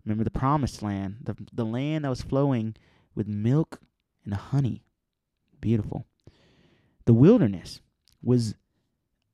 Remember 0.05 0.23
the 0.23 0.31
promised 0.31 0.81
land, 0.81 1.17
the 1.21 1.35
the 1.51 1.65
land 1.65 2.05
that 2.05 2.09
was 2.09 2.21
flowing 2.21 2.75
with 3.15 3.27
milk 3.27 3.79
and 4.25 4.33
honey. 4.33 4.83
Beautiful. 5.59 6.05
The 7.05 7.13
wilderness 7.13 7.81
was 8.21 8.55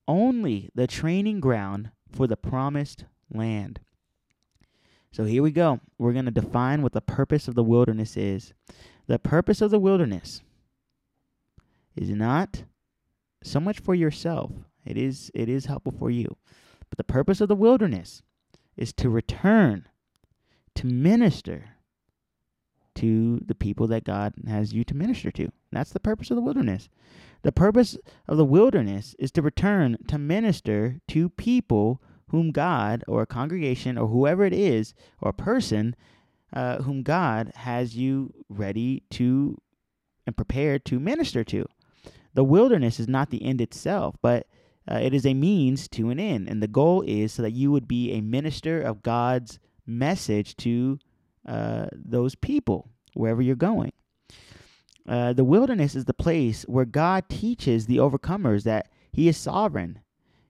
only 0.08 0.72
the 0.74 0.88
training 0.88 1.40
ground 1.40 1.92
for 2.12 2.26
the 2.26 2.38
promised 2.38 3.06
land. 3.32 3.80
So 5.12 5.24
here 5.24 5.44
we 5.44 5.52
go. 5.52 5.80
We're 5.98 6.14
going 6.14 6.26
to 6.26 6.32
define 6.32 6.82
what 6.82 6.94
the 6.94 7.02
purpose 7.02 7.48
of 7.48 7.56
the 7.56 7.64
wilderness 7.64 8.18
is. 8.18 8.54
The 9.08 9.20
purpose 9.20 9.62
of 9.62 9.72
the 9.72 9.80
wilderness 9.80 10.42
is 11.96 12.10
not 12.10 12.64
so 13.44 13.60
much 13.60 13.80
for 13.80 13.96
yourself. 13.96 14.52
It 14.86 14.98
is 14.98 15.32
it 15.34 15.50
is 15.50 15.66
helpful 15.66 15.94
for 15.98 16.10
you. 16.10 16.38
But 16.90 16.98
the 16.98 17.04
purpose 17.04 17.42
of 17.42 17.48
the 17.48 17.56
wilderness 17.56 18.24
is 18.76 18.94
to 18.94 19.10
return 19.10 19.88
to 20.76 20.88
minister 20.88 21.76
to 22.96 23.40
the 23.46 23.56
people 23.56 23.88
that 23.88 24.04
God 24.04 24.34
has 24.48 24.74
you 24.74 24.84
to 24.86 24.96
minister 24.96 25.32
to. 25.32 25.52
That's 25.72 25.92
the 25.92 26.00
purpose 26.00 26.32
of 26.32 26.36
the 26.36 26.42
wilderness. 26.42 26.90
The 27.44 27.52
purpose 27.52 27.98
of 28.28 28.38
the 28.38 28.46
wilderness 28.46 29.16
is 29.20 29.32
to 29.34 29.42
return 29.42 29.98
to 30.08 30.18
minister 30.18 31.00
to 31.10 31.30
people 31.30 32.02
whom 32.30 32.52
God 32.52 33.04
or 33.08 33.22
a 33.22 33.28
congregation 33.28 33.98
or 33.98 34.08
whoever 34.08 34.44
it 34.44 34.54
is 34.54 34.94
or 35.22 35.30
a 35.30 35.34
person 35.34 35.96
uh, 36.52 36.82
whom 36.82 37.04
God 37.04 37.52
has 37.56 37.96
you 37.96 38.34
ready 38.50 39.04
to 39.12 39.58
and 40.26 40.36
prepared 40.36 40.86
to 40.86 41.00
minister 41.00 41.44
to. 41.46 41.66
The 42.34 42.44
wilderness 42.44 43.00
is 43.00 43.08
not 43.08 43.30
the 43.30 43.44
end 43.44 43.62
itself, 43.62 44.16
but 44.22 44.48
uh, 44.90 45.00
it 45.02 45.14
is 45.14 45.26
a 45.26 45.34
means 45.34 45.88
to 45.90 46.10
an 46.10 46.20
end. 46.20 46.48
And 46.48 46.62
the 46.62 46.68
goal 46.68 47.04
is 47.06 47.34
so 47.34 47.42
that 47.42 47.52
you 47.52 47.72
would 47.72 47.88
be 47.88 48.12
a 48.12 48.22
minister 48.22 48.82
of 48.82 49.04
God's 49.04 49.60
message 49.86 50.56
to 50.58 51.00
uh, 51.48 51.88
those 51.94 52.36
people 52.36 52.90
wherever 53.14 53.42
you're 53.42 53.56
going. 53.56 53.92
Uh, 55.08 55.34
the 55.34 55.44
wilderness 55.44 55.96
is 55.96 56.06
the 56.06 56.14
place 56.14 56.64
where 56.64 56.86
God 56.86 57.30
teaches 57.30 57.86
the 57.86 57.98
overcomers 57.98 58.64
that 58.64 58.90
He 59.12 59.28
is 59.28 59.38
sovereign. 59.38 60.00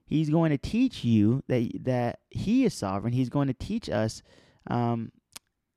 He's 0.04 0.28
going 0.28 0.50
to 0.50 0.58
teach 0.58 1.04
you 1.04 1.42
that 1.48 1.70
that 1.84 2.20
He 2.30 2.64
is 2.64 2.74
sovereign. 2.74 3.14
He's 3.14 3.30
going 3.30 3.48
to 3.48 3.54
teach 3.54 3.88
us, 3.88 4.22
um, 4.66 5.12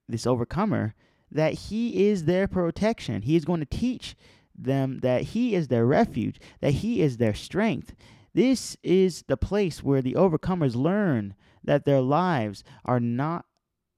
this 0.10 0.27
overcomer, 0.27 0.95
that 1.31 1.53
He 1.53 2.07
is 2.07 2.25
their 2.25 2.48
protection. 2.48 3.22
He 3.22 3.38
is 3.38 3.45
going 3.45 3.62
to 3.62 3.65
teach 3.65 4.15
them 4.57 5.00
that 5.00 5.22
He 5.22 5.55
is 5.55 5.67
their 5.67 5.86
refuge, 5.86 6.39
that 6.62 6.75
He 6.75 7.01
is 7.01 7.17
their 7.17 7.33
strength. 7.33 7.93
This 8.33 8.77
is 8.83 9.24
the 9.27 9.38
place 9.38 9.83
where 9.83 10.01
the 10.01 10.13
overcomers 10.13 10.75
learn 10.75 11.36
that 11.63 11.86
their 11.86 12.01
lives 12.01 12.63
are 12.86 13.00
not 13.00 13.45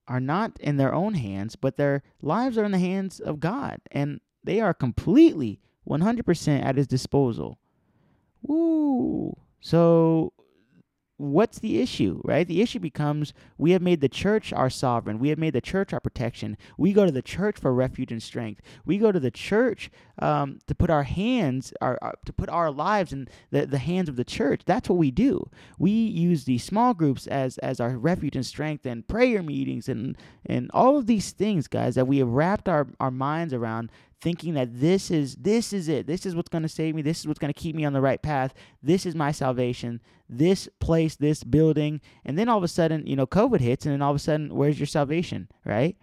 are 0.07 0.19
not 0.19 0.59
in 0.59 0.77
their 0.77 0.93
own 0.93 1.15
hands, 1.15 1.55
but 1.55 1.77
their 1.77 2.03
lives 2.21 2.59
are 2.59 2.63
in 2.63 2.71
the 2.71 2.77
hands 2.77 3.19
of 3.19 3.39
God, 3.39 3.79
and 3.91 4.21
they 4.43 4.61
are 4.61 4.73
completely 4.73 5.59
100% 5.89 6.63
at 6.63 6.75
His 6.75 6.85
disposal. 6.85 7.57
Woo! 8.43 9.35
So 9.61 10.33
what's 11.17 11.59
the 11.59 11.79
issue, 11.79 12.21
right? 12.23 12.47
The 12.47 12.61
issue 12.61 12.79
becomes 12.79 13.33
we 13.57 13.71
have 13.71 13.81
made 13.81 14.01
the 14.01 14.09
church 14.09 14.51
our 14.51 14.69
sovereign. 14.69 15.19
We 15.19 15.29
have 15.29 15.37
made 15.37 15.53
the 15.53 15.61
church 15.61 15.93
our 15.93 15.99
protection. 15.99 16.57
We 16.77 16.93
go 16.93 17.05
to 17.05 17.11
the 17.11 17.21
church 17.21 17.57
for 17.59 17.73
refuge 17.73 18.11
and 18.11 18.21
strength. 18.21 18.61
We 18.85 18.97
go 18.97 19.11
to 19.11 19.19
the 19.19 19.31
church 19.31 19.89
um, 20.19 20.59
to 20.67 20.75
put 20.75 20.89
our 20.89 21.03
hands, 21.03 21.73
our, 21.81 21.97
our, 22.01 22.15
to 22.25 22.33
put 22.33 22.49
our 22.49 22.69
lives 22.69 23.13
in 23.13 23.27
the, 23.51 23.65
the 23.65 23.77
hands 23.77 24.09
of 24.09 24.17
the 24.17 24.25
church. 24.25 24.61
That's 24.65 24.89
what 24.89 24.97
we 24.97 25.11
do. 25.11 25.49
We 25.79 25.91
use 25.91 26.43
these 26.43 26.63
small 26.63 26.93
groups 26.93 27.27
as 27.27 27.57
as 27.59 27.79
our 27.79 27.97
refuge 27.97 28.35
and 28.35 28.45
strength, 28.45 28.85
and 28.85 29.07
prayer 29.07 29.41
meetings, 29.41 29.87
and 29.87 30.17
and 30.45 30.69
all 30.73 30.97
of 30.97 31.05
these 31.07 31.31
things, 31.31 31.67
guys, 31.67 31.95
that 31.95 32.07
we 32.07 32.17
have 32.17 32.29
wrapped 32.29 32.67
our 32.67 32.87
our 32.99 33.11
minds 33.11 33.53
around 33.53 33.89
thinking 34.25 34.55
that 34.55 34.79
this 34.81 35.11
is 35.11 35.35
this 35.35 35.71
is 35.71 35.87
it. 35.87 36.07
This 36.07 36.25
is 36.25 36.35
what's 36.35 36.49
going 36.49 36.63
to 36.63 36.67
save 36.67 36.95
me. 36.95 37.03
This 37.03 37.19
is 37.19 37.27
what's 37.27 37.37
going 37.37 37.53
to 37.53 37.59
keep 37.59 37.75
me 37.75 37.85
on 37.85 37.93
the 37.93 38.01
right 38.01 38.19
path. 38.19 38.55
This 38.81 39.05
is 39.05 39.13
my 39.13 39.31
salvation. 39.31 40.01
This 40.27 40.67
place 40.79 41.15
this 41.15 41.43
building. 41.43 42.01
And 42.25 42.35
then 42.35 42.49
all 42.49 42.57
of 42.57 42.63
a 42.63 42.67
sudden 42.67 43.05
you 43.05 43.15
know 43.15 43.27
covid 43.27 43.59
hits 43.59 43.85
and 43.85 43.93
then 43.93 44.01
all 44.01 44.09
of 44.09 44.15
a 44.15 44.19
sudden 44.19 44.55
where's 44.55 44.79
your 44.79 44.87
salvation 44.87 45.47
right? 45.63 45.95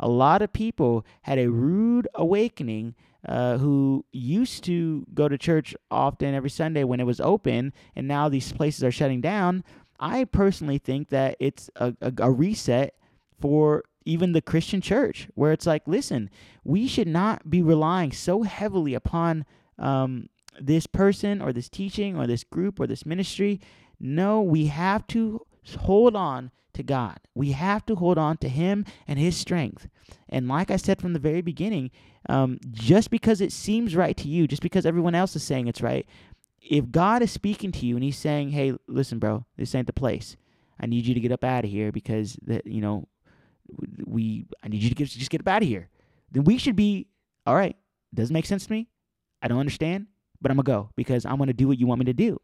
A 0.00 0.08
lot 0.08 0.42
of 0.42 0.52
people 0.52 1.06
had 1.22 1.38
a 1.38 1.50
rude 1.50 2.08
awakening 2.16 2.96
uh, 3.24 3.58
who 3.58 4.04
used 4.10 4.64
to 4.64 5.06
go 5.14 5.28
to 5.28 5.38
church 5.38 5.72
often 5.88 6.34
every 6.34 6.50
sunday 6.50 6.82
when 6.82 6.98
it 6.98 7.06
was 7.06 7.20
open 7.20 7.72
and 7.94 8.08
now 8.08 8.28
these 8.28 8.52
places 8.52 8.82
are 8.82 8.90
shutting 8.90 9.20
down. 9.20 9.62
I 10.00 10.24
personally 10.24 10.78
think 10.78 11.10
that 11.10 11.36
it's 11.38 11.70
a, 11.76 11.94
a, 12.00 12.12
a 12.18 12.30
reset 12.32 12.94
for 13.40 13.84
even 14.08 14.32
the 14.32 14.40
Christian 14.40 14.80
church, 14.80 15.28
where 15.34 15.52
it's 15.52 15.66
like, 15.66 15.86
listen, 15.86 16.30
we 16.64 16.88
should 16.88 17.06
not 17.06 17.50
be 17.50 17.60
relying 17.60 18.10
so 18.10 18.42
heavily 18.42 18.94
upon 18.94 19.44
um, 19.78 20.30
this 20.58 20.86
person 20.86 21.42
or 21.42 21.52
this 21.52 21.68
teaching 21.68 22.16
or 22.16 22.26
this 22.26 22.42
group 22.42 22.80
or 22.80 22.86
this 22.86 23.04
ministry. 23.04 23.60
No, 24.00 24.40
we 24.40 24.66
have 24.66 25.06
to 25.08 25.46
hold 25.80 26.16
on 26.16 26.50
to 26.72 26.82
God. 26.82 27.18
We 27.34 27.52
have 27.52 27.84
to 27.86 27.96
hold 27.96 28.16
on 28.16 28.38
to 28.38 28.48
Him 28.48 28.86
and 29.06 29.18
His 29.18 29.36
strength. 29.36 29.88
And 30.28 30.48
like 30.48 30.70
I 30.70 30.76
said 30.76 31.02
from 31.02 31.12
the 31.12 31.18
very 31.18 31.42
beginning, 31.42 31.90
um, 32.30 32.58
just 32.70 33.10
because 33.10 33.42
it 33.42 33.52
seems 33.52 33.94
right 33.94 34.16
to 34.16 34.28
you, 34.28 34.48
just 34.48 34.62
because 34.62 34.86
everyone 34.86 35.14
else 35.14 35.36
is 35.36 35.44
saying 35.44 35.68
it's 35.68 35.82
right, 35.82 36.06
if 36.62 36.90
God 36.90 37.22
is 37.22 37.30
speaking 37.30 37.72
to 37.72 37.86
you 37.86 37.94
and 37.94 38.04
He's 38.04 38.16
saying, 38.16 38.50
"Hey, 38.50 38.74
listen, 38.86 39.18
bro, 39.18 39.44
this 39.58 39.74
ain't 39.74 39.86
the 39.86 39.92
place. 39.92 40.36
I 40.80 40.86
need 40.86 41.06
you 41.06 41.14
to 41.14 41.20
get 41.20 41.32
up 41.32 41.44
out 41.44 41.64
of 41.64 41.70
here 41.70 41.92
because 41.92 42.38
that 42.46 42.66
you 42.66 42.80
know 42.80 43.06
we 44.04 44.46
I 44.62 44.68
need 44.68 44.82
you 44.82 44.88
to 44.88 44.94
get, 44.94 45.08
just 45.08 45.30
get 45.30 45.40
up 45.40 45.48
out 45.48 45.62
of 45.62 45.68
here. 45.68 45.88
Then 46.30 46.44
we 46.44 46.58
should 46.58 46.76
be 46.76 47.08
all 47.46 47.54
right. 47.54 47.76
Doesn't 48.14 48.32
make 48.32 48.46
sense 48.46 48.66
to 48.66 48.72
me. 48.72 48.88
I 49.42 49.48
don't 49.48 49.58
understand, 49.58 50.06
but 50.40 50.50
I'm 50.50 50.56
gonna 50.56 50.64
go 50.64 50.90
because 50.96 51.24
I'm 51.26 51.38
gonna 51.38 51.52
do 51.52 51.68
what 51.68 51.78
you 51.78 51.86
want 51.86 52.00
me 52.00 52.06
to 52.06 52.12
do. 52.12 52.38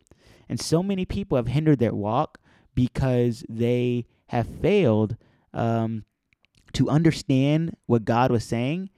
And 0.48 0.60
so 0.60 0.82
many 0.82 1.04
people 1.04 1.36
have 1.36 1.46
hindered 1.46 1.78
their 1.78 1.94
walk 1.94 2.38
because 2.74 3.44
they 3.48 4.06
have 4.28 4.46
failed 4.60 5.16
um, 5.52 6.04
to 6.74 6.90
understand 6.90 7.76
what 7.86 8.04
God 8.04 8.30
was 8.30 8.44
saying 8.44 8.90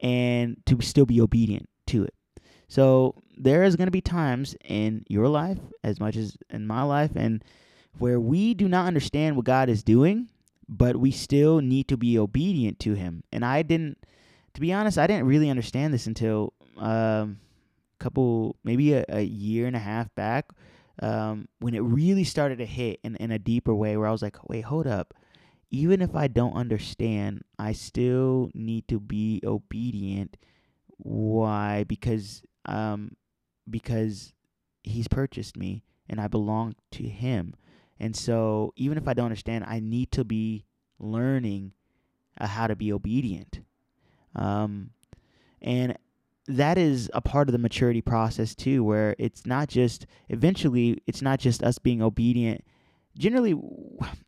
and 0.00 0.56
to 0.66 0.80
still 0.80 1.06
be 1.06 1.20
obedient 1.20 1.68
to 1.88 2.04
it. 2.04 2.14
So 2.68 3.14
there 3.36 3.64
is 3.64 3.76
going 3.76 3.86
to 3.86 3.92
be 3.92 4.00
times 4.00 4.56
in 4.64 5.04
your 5.08 5.28
life, 5.28 5.58
as 5.84 6.00
much 6.00 6.16
as 6.16 6.36
in 6.50 6.66
my 6.66 6.82
life, 6.82 7.12
and 7.14 7.44
where 7.98 8.20
we 8.20 8.54
do 8.54 8.68
not 8.68 8.86
understand 8.86 9.36
what 9.36 9.44
God 9.44 9.68
is 9.68 9.82
doing, 9.82 10.28
but 10.68 10.96
we 10.96 11.10
still 11.10 11.60
need 11.60 11.88
to 11.88 11.96
be 11.96 12.18
obedient 12.18 12.78
to 12.80 12.94
him. 12.94 13.22
And 13.32 13.44
I 13.44 13.62
didn't, 13.62 13.98
to 14.54 14.60
be 14.60 14.72
honest, 14.72 14.98
I 14.98 15.06
didn't 15.06 15.26
really 15.26 15.50
understand 15.50 15.94
this 15.94 16.06
until 16.06 16.52
um, 16.78 17.38
a 17.98 18.04
couple, 18.04 18.56
maybe 18.64 18.94
a, 18.94 19.04
a, 19.08 19.22
year 19.22 19.66
and 19.66 19.76
a 19.76 19.80
half 19.80 20.12
back, 20.14 20.46
um, 21.02 21.48
when 21.60 21.74
it 21.74 21.82
really 21.82 22.24
started 22.24 22.58
to 22.58 22.66
hit 22.66 23.00
in, 23.04 23.16
in 23.16 23.30
a 23.30 23.38
deeper 23.38 23.74
way 23.74 23.96
where 23.96 24.08
I 24.08 24.12
was 24.12 24.22
like, 24.22 24.48
wait, 24.48 24.62
hold 24.62 24.86
up. 24.86 25.14
Even 25.70 26.00
if 26.00 26.14
I 26.14 26.28
don't 26.28 26.54
understand, 26.54 27.42
I 27.58 27.72
still 27.72 28.50
need 28.54 28.88
to 28.88 29.00
be 29.00 29.42
obedient. 29.44 30.36
Why? 30.98 31.84
Because 31.84 32.42
um, 32.66 33.16
because 33.68 34.32
he's 34.84 35.08
purchased 35.08 35.56
me 35.56 35.82
and 36.08 36.20
I 36.20 36.28
belong 36.28 36.76
to 36.92 37.02
him. 37.02 37.54
And 37.98 38.14
so, 38.14 38.72
even 38.76 38.98
if 38.98 39.08
I 39.08 39.14
don't 39.14 39.26
understand, 39.26 39.64
I 39.66 39.80
need 39.80 40.12
to 40.12 40.24
be 40.24 40.66
learning 40.98 41.72
uh, 42.38 42.46
how 42.46 42.66
to 42.66 42.76
be 42.76 42.92
obedient. 42.92 43.60
Um, 44.34 44.90
and 45.62 45.96
that 46.46 46.78
is 46.78 47.10
a 47.14 47.20
part 47.20 47.48
of 47.48 47.52
the 47.52 47.58
maturity 47.58 48.02
process 48.02 48.54
too, 48.54 48.84
where 48.84 49.16
it's 49.18 49.46
not 49.46 49.68
just, 49.68 50.06
eventually, 50.28 51.02
it's 51.06 51.22
not 51.22 51.40
just 51.40 51.62
us 51.62 51.78
being 51.78 52.02
obedient. 52.02 52.64
Generally, 53.18 53.54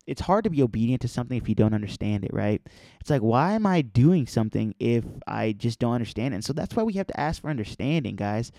it's 0.07 0.21
hard 0.21 0.43
to 0.43 0.49
be 0.49 0.63
obedient 0.63 1.01
to 1.01 1.07
something 1.07 1.37
if 1.37 1.47
you 1.47 1.53
don't 1.53 1.75
understand 1.75 2.25
it, 2.25 2.33
right? 2.33 2.61
It's 2.99 3.11
like, 3.11 3.21
why 3.21 3.53
am 3.53 3.67
I 3.67 3.81
doing 3.81 4.25
something 4.25 4.73
if 4.79 5.05
I 5.27 5.51
just 5.51 5.77
don't 5.77 5.93
understand 5.93 6.33
it? 6.33 6.37
And 6.37 6.45
so 6.45 6.53
that's 6.53 6.75
why 6.75 6.83
we 6.83 6.93
have 6.93 7.07
to 7.07 7.19
ask 7.19 7.41
for 7.41 7.49
understanding, 7.49 8.15
guys. 8.15 8.51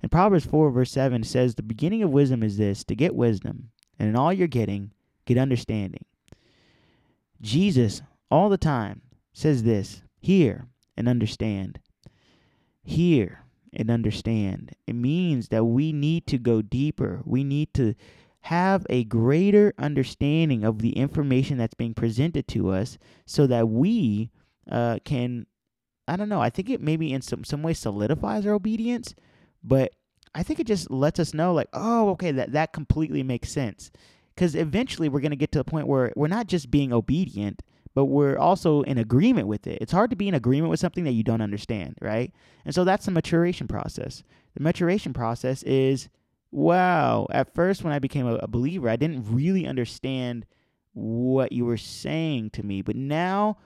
And 0.00 0.10
Proverbs 0.10 0.46
4, 0.46 0.70
verse 0.70 0.90
7, 0.90 1.22
says, 1.22 1.54
The 1.54 1.62
beginning 1.62 2.02
of 2.02 2.10
wisdom 2.10 2.42
is 2.42 2.56
this 2.56 2.82
to 2.84 2.96
get 2.96 3.14
wisdom 3.14 3.70
and 3.98 4.08
in 4.08 4.16
all 4.16 4.32
you're 4.32 4.48
getting, 4.48 4.92
get 5.24 5.38
understanding. 5.38 6.04
Jesus, 7.40 8.02
all 8.30 8.48
the 8.48 8.58
time, 8.58 9.02
says 9.32 9.62
this 9.62 10.02
hear 10.20 10.66
and 10.96 11.08
understand. 11.08 11.78
Hear 12.82 13.44
and 13.72 13.90
understand. 13.90 14.72
It 14.86 14.94
means 14.94 15.48
that 15.48 15.64
we 15.64 15.92
need 15.92 16.26
to 16.28 16.38
go 16.38 16.62
deeper. 16.62 17.20
We 17.24 17.44
need 17.44 17.74
to 17.74 17.94
have 18.42 18.86
a 18.90 19.04
greater 19.04 19.72
understanding 19.78 20.64
of 20.64 20.80
the 20.80 20.90
information 20.90 21.58
that's 21.58 21.74
being 21.74 21.94
presented 21.94 22.46
to 22.48 22.70
us 22.70 22.98
so 23.26 23.46
that 23.46 23.68
we 23.68 24.30
uh, 24.70 24.98
can, 25.04 25.46
I 26.06 26.16
don't 26.16 26.28
know, 26.28 26.40
I 26.40 26.50
think 26.50 26.68
it 26.68 26.80
maybe 26.80 27.12
in 27.12 27.22
some, 27.22 27.42
some 27.44 27.62
way 27.62 27.72
solidifies 27.72 28.46
our 28.46 28.52
obedience, 28.52 29.14
but 29.62 29.94
I 30.34 30.42
think 30.42 30.60
it 30.60 30.66
just 30.66 30.90
lets 30.90 31.20
us 31.20 31.34
know, 31.34 31.52
like, 31.52 31.68
oh, 31.72 32.10
okay, 32.10 32.32
that, 32.32 32.52
that 32.52 32.72
completely 32.72 33.22
makes 33.22 33.50
sense. 33.50 33.90
Because 34.34 34.54
eventually 34.54 35.08
we're 35.08 35.20
going 35.20 35.30
to 35.30 35.36
get 35.36 35.52
to 35.52 35.60
a 35.60 35.64
point 35.64 35.86
where 35.86 36.12
we're 36.16 36.26
not 36.26 36.48
just 36.48 36.70
being 36.70 36.92
obedient, 36.92 37.62
but 37.94 38.06
we're 38.06 38.36
also 38.36 38.82
in 38.82 38.98
agreement 38.98 39.46
with 39.46 39.66
it. 39.66 39.78
It's 39.80 39.92
hard 39.92 40.10
to 40.10 40.16
be 40.16 40.26
in 40.26 40.34
agreement 40.34 40.70
with 40.70 40.80
something 40.80 41.04
that 41.04 41.12
you 41.12 41.22
don't 41.22 41.40
understand, 41.40 41.96
right? 42.00 42.32
And 42.64 42.74
so 42.74 42.82
that's 42.82 43.06
the 43.06 43.12
maturation 43.12 43.68
process. 43.68 44.24
The 44.54 44.62
maturation 44.62 45.12
process 45.12 45.62
is 45.62 46.08
wow, 46.50 47.26
at 47.30 47.52
first 47.52 47.82
when 47.82 47.92
I 47.92 47.98
became 47.98 48.28
a, 48.28 48.36
a 48.36 48.46
believer, 48.46 48.88
I 48.88 48.94
didn't 48.94 49.26
really 49.28 49.66
understand 49.66 50.46
what 50.92 51.50
you 51.50 51.64
were 51.64 51.76
saying 51.76 52.50
to 52.50 52.62
me, 52.62 52.80
but 52.80 52.94
now 52.94 53.58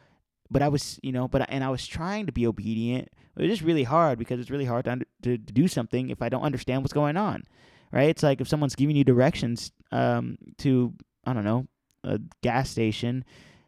but 0.50 0.62
I 0.62 0.68
was, 0.68 0.98
you 1.02 1.12
know, 1.12 1.28
but 1.28 1.46
and 1.48 1.62
I 1.62 1.70
was 1.70 1.86
trying 1.86 2.26
to 2.26 2.32
be 2.32 2.46
obedient. 2.46 3.08
It 3.36 3.42
was 3.42 3.50
just 3.50 3.62
really 3.62 3.84
hard 3.84 4.18
because 4.18 4.40
it's 4.40 4.50
really 4.50 4.64
hard 4.64 4.86
to, 4.86 4.92
under, 4.92 5.06
to, 5.22 5.38
to 5.38 5.52
do 5.52 5.68
something 5.68 6.10
if 6.10 6.22
I 6.22 6.28
don't 6.28 6.42
understand 6.42 6.82
what's 6.82 6.92
going 6.92 7.16
on, 7.16 7.44
right? 7.92 8.08
It's 8.08 8.22
like 8.22 8.40
if 8.40 8.48
someone's 8.48 8.74
giving 8.74 8.96
you 8.96 9.04
directions 9.04 9.70
um, 9.92 10.38
to 10.58 10.92
I 11.24 11.32
don't 11.32 11.44
know 11.44 11.66
a 12.04 12.20
gas 12.42 12.70
station, 12.70 13.24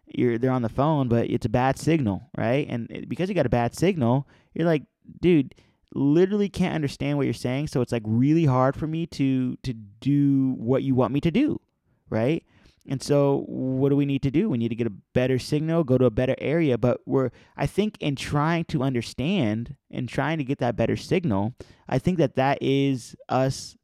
you're 0.06 0.38
they're 0.38 0.50
on 0.50 0.62
the 0.62 0.68
phone, 0.68 1.08
but 1.08 1.30
it's 1.30 1.46
a 1.46 1.50
bad 1.50 1.78
signal, 1.78 2.22
right? 2.36 2.66
And 2.68 2.90
it, 2.90 3.08
because 3.08 3.28
you 3.28 3.34
got 3.34 3.46
a 3.46 3.50
bad 3.50 3.74
signal, 3.74 4.26
you're 4.54 4.66
like, 4.66 4.82
dude, 5.20 5.54
literally 5.94 6.48
can't 6.48 6.74
understand 6.74 7.16
what 7.16 7.24
you're 7.24 7.34
saying, 7.34 7.68
so 7.68 7.80
it's 7.80 7.92
like 7.92 8.02
really 8.04 8.44
hard 8.44 8.76
for 8.76 8.86
me 8.86 9.06
to 9.06 9.56
to 9.62 9.72
do 9.72 10.54
what 10.56 10.82
you 10.82 10.94
want 10.94 11.12
me 11.12 11.20
to 11.20 11.30
do, 11.30 11.60
right? 12.08 12.44
And 12.90 13.00
so 13.00 13.44
what 13.46 13.90
do 13.90 13.96
we 13.96 14.04
need 14.04 14.22
to 14.22 14.32
do? 14.32 14.50
We 14.50 14.58
need 14.58 14.70
to 14.70 14.74
get 14.74 14.88
a 14.88 14.92
better 15.14 15.38
signal, 15.38 15.84
go 15.84 15.96
to 15.96 16.06
a 16.06 16.10
better 16.10 16.34
area, 16.38 16.76
but 16.76 17.00
we're 17.06 17.30
I 17.56 17.66
think 17.66 17.96
in 18.00 18.16
trying 18.16 18.64
to 18.64 18.82
understand 18.82 19.76
and 19.92 20.08
trying 20.08 20.38
to 20.38 20.44
get 20.44 20.58
that 20.58 20.74
better 20.74 20.96
signal, 20.96 21.54
I 21.88 22.00
think 22.00 22.18
that 22.18 22.34
that 22.34 22.58
is 22.60 23.14
us 23.28 23.76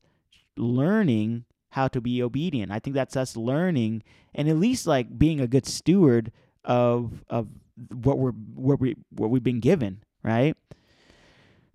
learning 0.57 1.45
how 1.71 1.87
to 1.87 2.01
be 2.01 2.21
obedient. 2.21 2.73
I 2.73 2.81
think 2.81 2.95
that's 2.95 3.17
us 3.17 3.37
learning 3.37 4.03
and 4.35 4.49
at 4.49 4.57
least 4.57 4.89
like 4.89 5.17
being 5.17 5.41
a 5.41 5.47
good 5.47 5.67
steward 5.67 6.33
of 6.65 7.25
of 7.31 7.47
what 7.93 8.19
we're 8.19 8.33
what 8.33 8.81
we 8.81 8.97
what 9.11 9.31
we've 9.31 9.45
been 9.45 9.61
given, 9.61 10.03
right? 10.25 10.57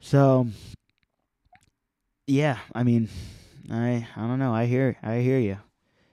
So 0.01 0.47
yeah, 2.27 2.57
I 2.75 2.83
mean, 2.83 3.07
I 3.71 4.05
I 4.17 4.27
don't 4.27 4.39
know. 4.39 4.53
I 4.53 4.65
hear 4.65 4.97
I 5.01 5.19
hear 5.19 5.39
you. 5.39 5.59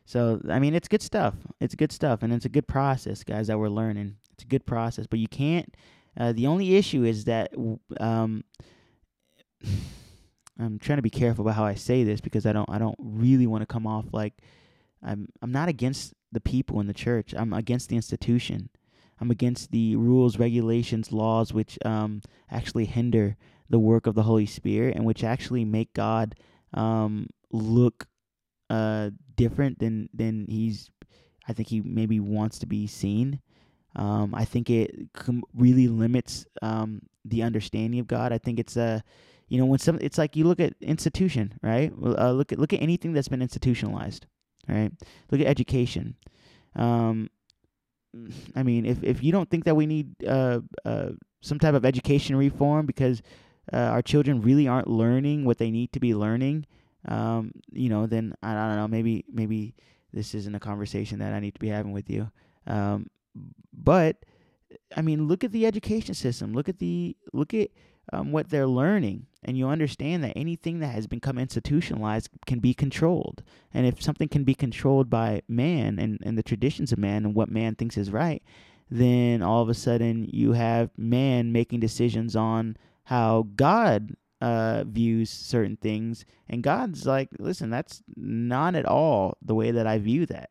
So 0.09 0.41
I 0.49 0.59
mean, 0.59 0.75
it's 0.75 0.89
good 0.89 1.03
stuff. 1.03 1.35
It's 1.61 1.75
good 1.75 1.93
stuff, 1.93 2.23
and 2.23 2.33
it's 2.33 2.47
a 2.47 2.49
good 2.49 2.67
process, 2.67 3.23
guys. 3.23 3.49
That 3.49 3.59
we're 3.59 3.69
learning. 3.69 4.17
It's 4.33 4.43
a 4.43 4.47
good 4.47 4.65
process, 4.65 5.07
but 5.07 5.19
you 5.19 5.29
can't. 5.29 5.77
Uh, 6.19 6.33
the 6.33 6.47
only 6.47 6.77
issue 6.77 7.05
is 7.05 7.27
that 7.27 7.53
um, 8.01 8.43
I'm 10.59 10.79
trying 10.79 10.97
to 10.97 11.03
be 11.03 11.11
careful 11.11 11.45
about 11.45 11.57
how 11.57 11.67
I 11.67 11.75
say 11.75 12.05
this 12.05 12.23
because 12.23 12.47
I 12.47 12.55
don't 12.55 12.71
I 12.71 12.79
don't 12.79 12.97
really 12.99 13.47
want 13.47 13.61
to 13.61 13.67
come 13.67 13.87
off 13.87 14.07
like 14.11 14.33
I'm 15.03 15.29
I'm 15.43 15.53
not 15.53 15.69
against 15.69 16.15
the 16.33 16.41
people 16.41 16.81
in 16.81 16.87
the 16.87 16.95
church. 16.95 17.35
I'm 17.37 17.53
against 17.53 17.91
the 17.91 17.97
institution. 17.97 18.71
I'm 19.21 19.31
against 19.31 19.73
the 19.73 19.95
rules, 19.97 20.39
regulations, 20.39 21.13
laws 21.13 21.53
which 21.53 21.79
um, 21.85 22.23
actually 22.51 22.87
hinder 22.87 23.37
the 23.69 23.79
work 23.79 24.07
of 24.07 24.15
the 24.15 24.23
Holy 24.23 24.47
Spirit 24.47 24.97
and 24.97 25.05
which 25.05 25.23
actually 25.23 25.67
make 25.67 25.93
God 25.93 26.35
um, 26.73 27.27
look 27.53 28.07
uh, 28.71 29.11
different 29.39 29.79
than 29.79 30.11
than 30.13 30.45
he's. 30.49 30.91
I 31.49 31.55
think 31.55 31.69
he 31.69 31.81
maybe 31.81 32.21
wants 32.21 32.59
to 32.59 32.67
be 32.67 32.87
seen. 32.87 33.41
Um, 33.97 34.35
I 34.35 34.45
think 34.45 34.69
it 34.69 35.09
com- 35.15 35.45
really 35.55 35.89
limits 35.89 36.45
um, 36.61 37.01
the 37.25 37.43
understanding 37.43 38.01
of 38.01 38.07
God. 38.07 38.35
I 38.35 38.39
think 38.39 38.61
it's 38.61 38.77
a, 38.77 39.03
you 39.49 39.57
know, 39.59 39.65
when 39.65 39.79
some 39.79 39.99
it's 40.03 40.19
like 40.19 40.37
you 40.37 40.45
look 40.45 40.61
at 40.61 40.75
institution, 40.83 41.55
right? 41.63 41.91
Uh, 42.03 42.33
look 42.33 42.53
at 42.53 42.59
look 42.59 42.75
at 42.75 42.83
anything 42.83 43.15
that's 43.15 43.29
been 43.29 43.41
institutionalized, 43.41 44.27
right? 44.69 44.93
Look 45.31 45.41
at 45.41 45.47
education. 45.47 46.17
Um, 46.77 47.31
I 48.55 48.63
mean, 48.63 48.85
if 48.85 49.03
if 49.03 49.23
you 49.23 49.33
don't 49.33 49.49
think 49.49 49.65
that 49.65 49.75
we 49.75 49.87
need 49.87 50.15
uh, 50.27 50.61
uh, 50.85 51.11
some 51.41 51.59
type 51.59 51.75
of 51.75 51.87
education 51.87 52.37
reform 52.37 52.85
because 52.85 53.23
uh, 53.73 53.77
our 53.77 54.03
children 54.03 54.43
really 54.43 54.69
aren't 54.69 54.89
learning 54.89 55.45
what 55.45 55.59
they 55.59 55.71
need 55.71 55.93
to 55.93 56.01
be 56.01 56.15
learning, 56.15 56.67
um, 57.07 57.53
you 57.73 57.89
know, 57.89 58.07
then 58.07 58.35
I, 58.43 58.53
I, 58.53 58.69
don't 58.69 58.77
know. 58.77 58.89
Maybe 58.89 59.25
maybe 59.33 59.75
this 60.13 60.35
isn't 60.35 60.55
a 60.55 60.61
conversation 60.61 61.19
that 61.21 61.33
I 61.33 61.41
need 61.41 61.55
to 61.55 61.61
be 61.61 61.69
having 61.69 61.93
with 61.93 62.11
you. 62.11 62.31
Um, 62.67 63.09
but 63.73 64.25
I 64.97 65.03
mean, 65.03 65.29
look 65.29 65.45
at 65.45 65.53
the 65.53 65.67
education 65.67 66.15
system. 66.15 66.53
Look 66.53 66.69
at 66.69 66.79
the 66.79 67.17
look 67.33 67.55
at 67.55 67.71
um, 68.13 68.33
what 68.33 68.51
they're 68.51 68.67
learning, 68.67 69.27
and 69.45 69.57
you 69.57 69.69
understand 69.69 70.25
that 70.25 70.33
anything 70.37 70.81
that 70.81 70.95
has 70.95 71.07
become 71.07 71.39
institutionalized 71.39 72.31
can 72.47 72.59
be 72.59 72.75
controlled. 72.75 73.43
And 73.73 73.87
if 73.87 74.03
something 74.03 74.29
can 74.29 74.45
be 74.45 74.55
controlled 74.55 75.11
by 75.11 75.43
man 75.49 75.99
and, 75.99 76.19
and 76.23 76.37
the 76.37 76.43
traditions 76.43 76.91
of 76.93 76.99
man 76.99 77.25
and 77.25 77.35
what 77.35 77.51
man 77.51 77.75
thinks 77.75 77.97
is 77.97 78.11
right, 78.11 78.43
then 78.91 79.43
all 79.43 79.63
of 79.63 79.69
a 79.69 79.75
sudden 79.75 80.29
you 80.33 80.53
have 80.53 80.91
man 80.97 81.53
making 81.53 81.81
decisions 81.81 82.35
on 82.35 82.77
how 83.05 83.47
God 83.57 84.17
uh, 84.41 84.85
views 84.87 85.31
certain 85.31 85.77
things, 85.77 86.25
and 86.49 86.63
God's 86.63 87.07
like, 87.07 87.29
listen, 87.39 87.71
that's 87.71 88.03
not 88.17 88.75
at 88.75 88.87
all 88.87 89.37
the 89.43 89.55
way 89.55 89.71
that 89.71 89.87
I 89.87 89.99
view 89.99 90.27
that. 90.27 90.51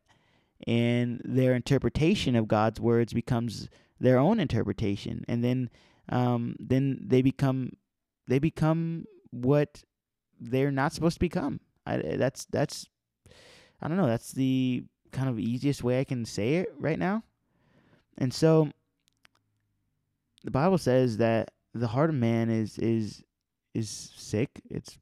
And 0.66 1.22
their 1.24 1.54
interpretation 1.54 2.36
of 2.36 2.48
God's 2.48 2.80
words 2.80 3.12
becomes 3.12 3.68
their 4.00 4.18
own 4.18 4.40
interpretation, 4.40 5.24
and 5.28 5.42
then 5.42 5.70
um, 6.10 6.56
then 6.58 7.00
they 7.06 7.22
become 7.22 7.72
they 8.26 8.38
become 8.38 9.04
what 9.30 9.82
they're 10.40 10.70
not 10.70 10.92
supposed 10.92 11.16
to 11.16 11.20
become. 11.20 11.60
I, 11.86 11.96
that's 12.16 12.44
that's 12.46 12.86
I 13.80 13.88
don't 13.88 13.96
know. 13.96 14.06
That's 14.06 14.32
the 14.32 14.84
kind 15.12 15.28
of 15.28 15.38
easiest 15.38 15.82
way 15.82 16.00
I 16.00 16.04
can 16.04 16.24
say 16.24 16.56
it 16.56 16.72
right 16.78 16.98
now. 16.98 17.22
And 18.18 18.32
so 18.32 18.68
the 20.44 20.50
Bible 20.50 20.78
says 20.78 21.16
that 21.18 21.50
the 21.74 21.88
heart 21.88 22.10
of 22.10 22.16
man 22.16 22.50
is 22.50 22.78
is 22.78 23.22
is 23.78 24.12
sick. 24.16 24.60
It's 24.70 24.98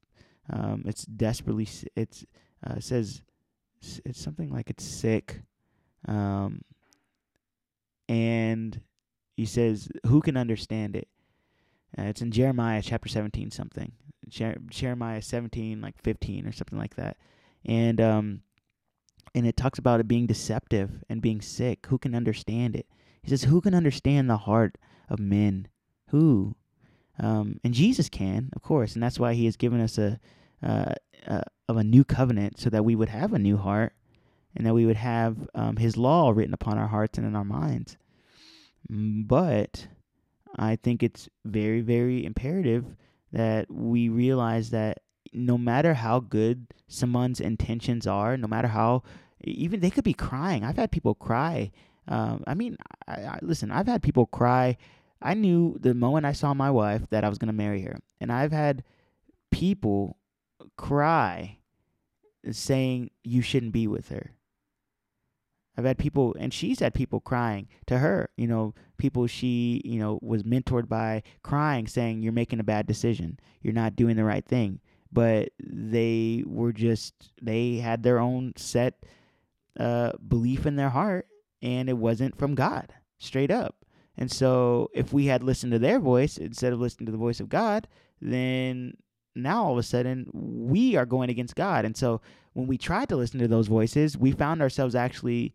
um 0.53 0.85
it's 0.87 1.05
desperately 1.05 1.69
it's 1.97 2.25
uh, 2.67 2.81
says 2.81 3.23
it's 4.05 4.21
something 4.21 4.51
like 4.51 4.71
it's 4.71 4.85
sick. 4.85 5.43
Um 6.07 6.63
and 8.09 8.81
he 9.37 9.47
says 9.47 9.89
who 10.07 10.21
can 10.21 10.37
understand 10.37 10.97
it? 10.97 11.09
Uh, 11.99 12.03
it's 12.03 12.23
in 12.23 12.31
Jeremiah 12.31 12.83
chapter 12.83 13.09
17 13.09 13.51
something. 13.51 13.93
Jer- 14.29 14.59
Jeremiah 14.71 15.23
17 15.23 15.81
like 15.81 16.01
15 16.03 16.47
or 16.47 16.53
something 16.53 16.79
like 16.79 16.97
that. 16.97 17.17
And 17.65 18.01
um 18.01 18.43
and 19.35 19.47
it 19.47 19.57
talks 19.57 19.79
about 19.79 20.01
it 20.01 20.09
being 20.09 20.27
deceptive 20.27 21.05
and 21.09 21.21
being 21.21 21.41
sick. 21.41 21.87
Who 21.89 21.99
can 21.99 22.15
understand 22.15 22.77
it? 22.77 22.87
He 23.23 23.31
says 23.31 23.45
who 23.45 23.61
can 23.61 23.75
understand 23.75 24.31
the 24.31 24.39
heart 24.39 24.79
of 25.09 25.19
men? 25.19 25.69
Who? 26.11 26.57
Um, 27.19 27.61
and 27.65 27.73
Jesus 27.73 28.09
can, 28.09 28.51
of 28.55 28.63
course, 28.63 28.95
and 28.95 29.03
that's 29.03 29.19
why 29.19 29.35
He 29.35 29.47
has 29.47 29.57
given 29.57 29.81
us 29.81 29.99
a, 29.99 30.21
uh, 30.63 30.93
uh, 31.27 31.43
of 31.69 31.77
a 31.77 31.85
new 31.85 32.05
covenant, 32.05 32.59
so 32.59 32.71
that 32.71 32.85
we 32.85 32.95
would 32.95 33.09
have 33.09 33.33
a 33.33 33.39
new 33.39 33.57
heart, 33.57 33.95
and 34.55 34.67
that 34.67 34.75
we 34.75 34.87
would 34.87 34.97
have 34.97 35.37
um, 35.55 35.77
His 35.77 35.97
law 35.97 36.31
written 36.31 36.55
upon 36.55 36.79
our 36.79 36.89
hearts 36.89 37.19
and 37.19 37.27
in 37.27 37.37
our 37.37 37.45
minds. 37.45 37.97
Mm, 38.91 39.27
but 39.27 39.89
I 40.57 40.77
think 40.77 41.03
it's 41.03 41.29
very, 41.45 41.81
very 41.81 42.25
imperative 42.25 42.85
that 43.33 43.71
we 43.71 44.09
realize 44.09 44.71
that 44.71 44.99
no 45.33 45.59
matter 45.59 45.95
how 45.95 46.21
good 46.21 46.67
someone's 46.89 47.41
intentions 47.41 48.07
are, 48.07 48.37
no 48.37 48.47
matter 48.47 48.69
how 48.69 49.03
even 49.45 49.81
they 49.81 49.91
could 49.91 50.05
be 50.05 50.15
crying. 50.15 50.65
I've 50.65 50.77
had 50.77 50.91
people 50.91 51.15
cry. 51.15 51.71
Um, 52.09 52.43
I 52.47 52.55
mean, 52.55 52.77
I, 53.07 53.13
I, 53.13 53.39
listen. 53.43 53.71
I've 53.71 53.87
had 53.87 54.03
people 54.03 54.27
cry 54.27 54.77
I 55.21 55.35
knew 55.35 55.77
the 55.81 55.95
moment 55.95 56.27
I 56.27 56.33
saw 56.33 56.55
my 56.55 56.71
wife 56.71 57.09
that 57.11 57.25
I 57.25 57.29
was 57.29 57.39
going 57.39 57.49
to 57.49 57.53
marry 57.53 57.83
her. 57.83 57.99
And 58.21 58.31
I've 58.31 58.53
had 58.53 58.85
people 59.51 60.19
cry 60.77 61.59
saying 62.51 63.11
you 63.25 63.43
shouldn't 63.43 63.73
be 63.73 63.87
with 63.87 64.09
her. 64.11 64.33
I've 65.77 65.85
had 65.85 65.99
people, 65.99 66.35
and 66.39 66.55
she's 66.55 66.81
had 66.81 66.95
people 66.95 67.21
crying 67.21 67.69
to 67.87 67.99
her, 67.99 68.31
you 68.37 68.47
know, 68.47 68.75
people 68.97 69.27
she, 69.27 69.83
you 69.85 69.99
know, 69.99 70.19
was 70.23 70.43
mentored 70.43 70.89
by 70.89 71.23
crying, 71.43 71.87
saying, 71.87 72.23
You're 72.23 72.33
making 72.33 72.61
a 72.61 72.65
bad 72.65 72.87
decision. 72.87 73.39
You're 73.61 73.75
not 73.75 73.97
doing 73.97 74.17
the 74.17 74.25
right 74.25 74.45
thing. 74.45 74.81
But 75.13 75.51
they 75.61 76.43
were 76.47 76.73
just, 76.73 77.15
they 77.41 77.77
had 77.77 78.03
their 78.03 78.19
own 78.19 78.55
set 78.57 79.05
uh, 79.79 80.13
belief 80.27 80.67
in 80.67 80.77
their 80.77 80.91
heart, 80.91 81.27
and 81.61 81.89
it 81.89 81.99
wasn't 81.99 82.39
from 82.39 82.55
God, 82.55 82.95
straight 83.19 83.51
up. 83.51 83.85
And 84.17 84.31
so, 84.31 84.91
if 84.95 85.13
we 85.13 85.27
had 85.27 85.43
listened 85.43 85.73
to 85.73 85.79
their 85.79 85.99
voice 85.99 86.39
instead 86.39 86.73
of 86.73 86.81
listening 86.81 87.07
to 87.07 87.13
the 87.13 87.19
voice 87.19 87.41
of 87.41 87.49
God, 87.49 87.87
then 88.21 88.97
now 89.37 89.65
all 89.65 89.73
of 89.73 89.79
a 89.79 89.83
sudden 89.83 90.27
we 90.33 90.97
are 90.97 91.07
going 91.07 91.31
against 91.31 91.55
God. 91.55 91.85
And 91.85 91.97
so 91.97 92.21
when 92.55 92.67
we 92.67 92.79
tried 92.79 93.09
to 93.11 93.17
listen 93.17 93.39
to 93.41 93.49
those 93.49 93.69
voices, 93.69 94.17
we 94.17 94.33
found 94.33 94.63
ourselves 94.63 94.95
actually 94.95 95.55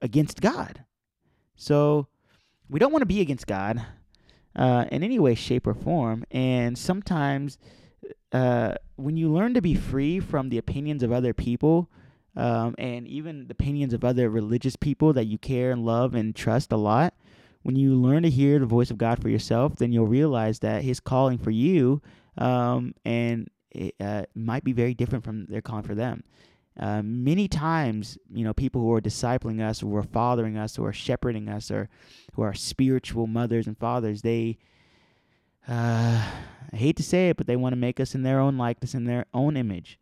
against 0.00 0.40
God. 0.40 0.84
So 1.56 2.06
we 2.70 2.78
don't 2.78 2.92
want 2.92 3.02
to 3.02 3.06
be 3.06 3.20
against 3.20 3.46
God 3.46 3.84
uh, 4.54 4.86
in 4.92 5.02
any 5.02 5.18
way, 5.18 5.34
shape, 5.34 5.66
or 5.66 5.74
form. 5.74 6.24
And 6.30 6.78
sometimes 6.78 7.58
uh, 8.32 8.74
when 8.96 9.16
you 9.16 9.32
learn 9.32 9.54
to 9.54 9.60
be 9.60 9.74
free 9.74 10.20
from 10.20 10.48
the 10.48 10.58
opinions 10.58 11.02
of 11.02 11.12
other 11.12 11.34
people, 11.34 11.90
um, 12.36 12.76
and 12.78 13.08
even 13.08 13.48
the 13.48 13.52
opinions 13.52 13.92
of 13.92 14.04
other 14.04 14.30
religious 14.30 14.76
people 14.76 15.12
that 15.14 15.24
you 15.24 15.38
care 15.38 15.72
and 15.72 15.84
love 15.84 16.14
and 16.14 16.36
trust 16.36 16.70
a 16.70 16.76
lot, 16.76 17.14
when 17.68 17.76
you 17.76 17.94
learn 17.94 18.22
to 18.22 18.30
hear 18.30 18.58
the 18.58 18.64
voice 18.64 18.90
of 18.90 18.96
God 18.96 19.20
for 19.20 19.28
yourself, 19.28 19.76
then 19.76 19.92
you'll 19.92 20.06
realize 20.06 20.60
that 20.60 20.82
His 20.82 21.00
calling 21.00 21.36
for 21.36 21.50
you 21.50 22.00
um, 22.38 22.94
and 23.04 23.50
it 23.70 23.94
uh, 24.00 24.22
might 24.34 24.64
be 24.64 24.72
very 24.72 24.94
different 24.94 25.22
from 25.22 25.44
their 25.44 25.60
calling 25.60 25.82
for 25.82 25.94
them. 25.94 26.24
Uh, 26.80 27.02
many 27.04 27.46
times, 27.46 28.16
you 28.32 28.42
know, 28.42 28.54
people 28.54 28.80
who 28.80 28.90
are 28.94 29.02
discipling 29.02 29.60
us, 29.60 29.80
who 29.80 29.94
are 29.94 30.02
fathering 30.02 30.56
us, 30.56 30.76
who 30.76 30.84
are 30.86 30.94
shepherding 30.94 31.46
us, 31.46 31.70
or 31.70 31.90
who 32.32 32.40
are 32.40 32.54
spiritual 32.54 33.26
mothers 33.26 33.66
and 33.66 33.76
fathers, 33.76 34.22
they, 34.22 34.56
uh, 35.68 36.24
I 36.72 36.76
hate 36.76 36.96
to 36.96 37.02
say 37.02 37.28
it, 37.28 37.36
but 37.36 37.46
they 37.46 37.56
want 37.56 37.74
to 37.74 37.78
make 37.78 38.00
us 38.00 38.14
in 38.14 38.22
their 38.22 38.40
own 38.40 38.56
likeness, 38.56 38.94
in 38.94 39.04
their 39.04 39.26
own 39.34 39.58
image. 39.58 39.98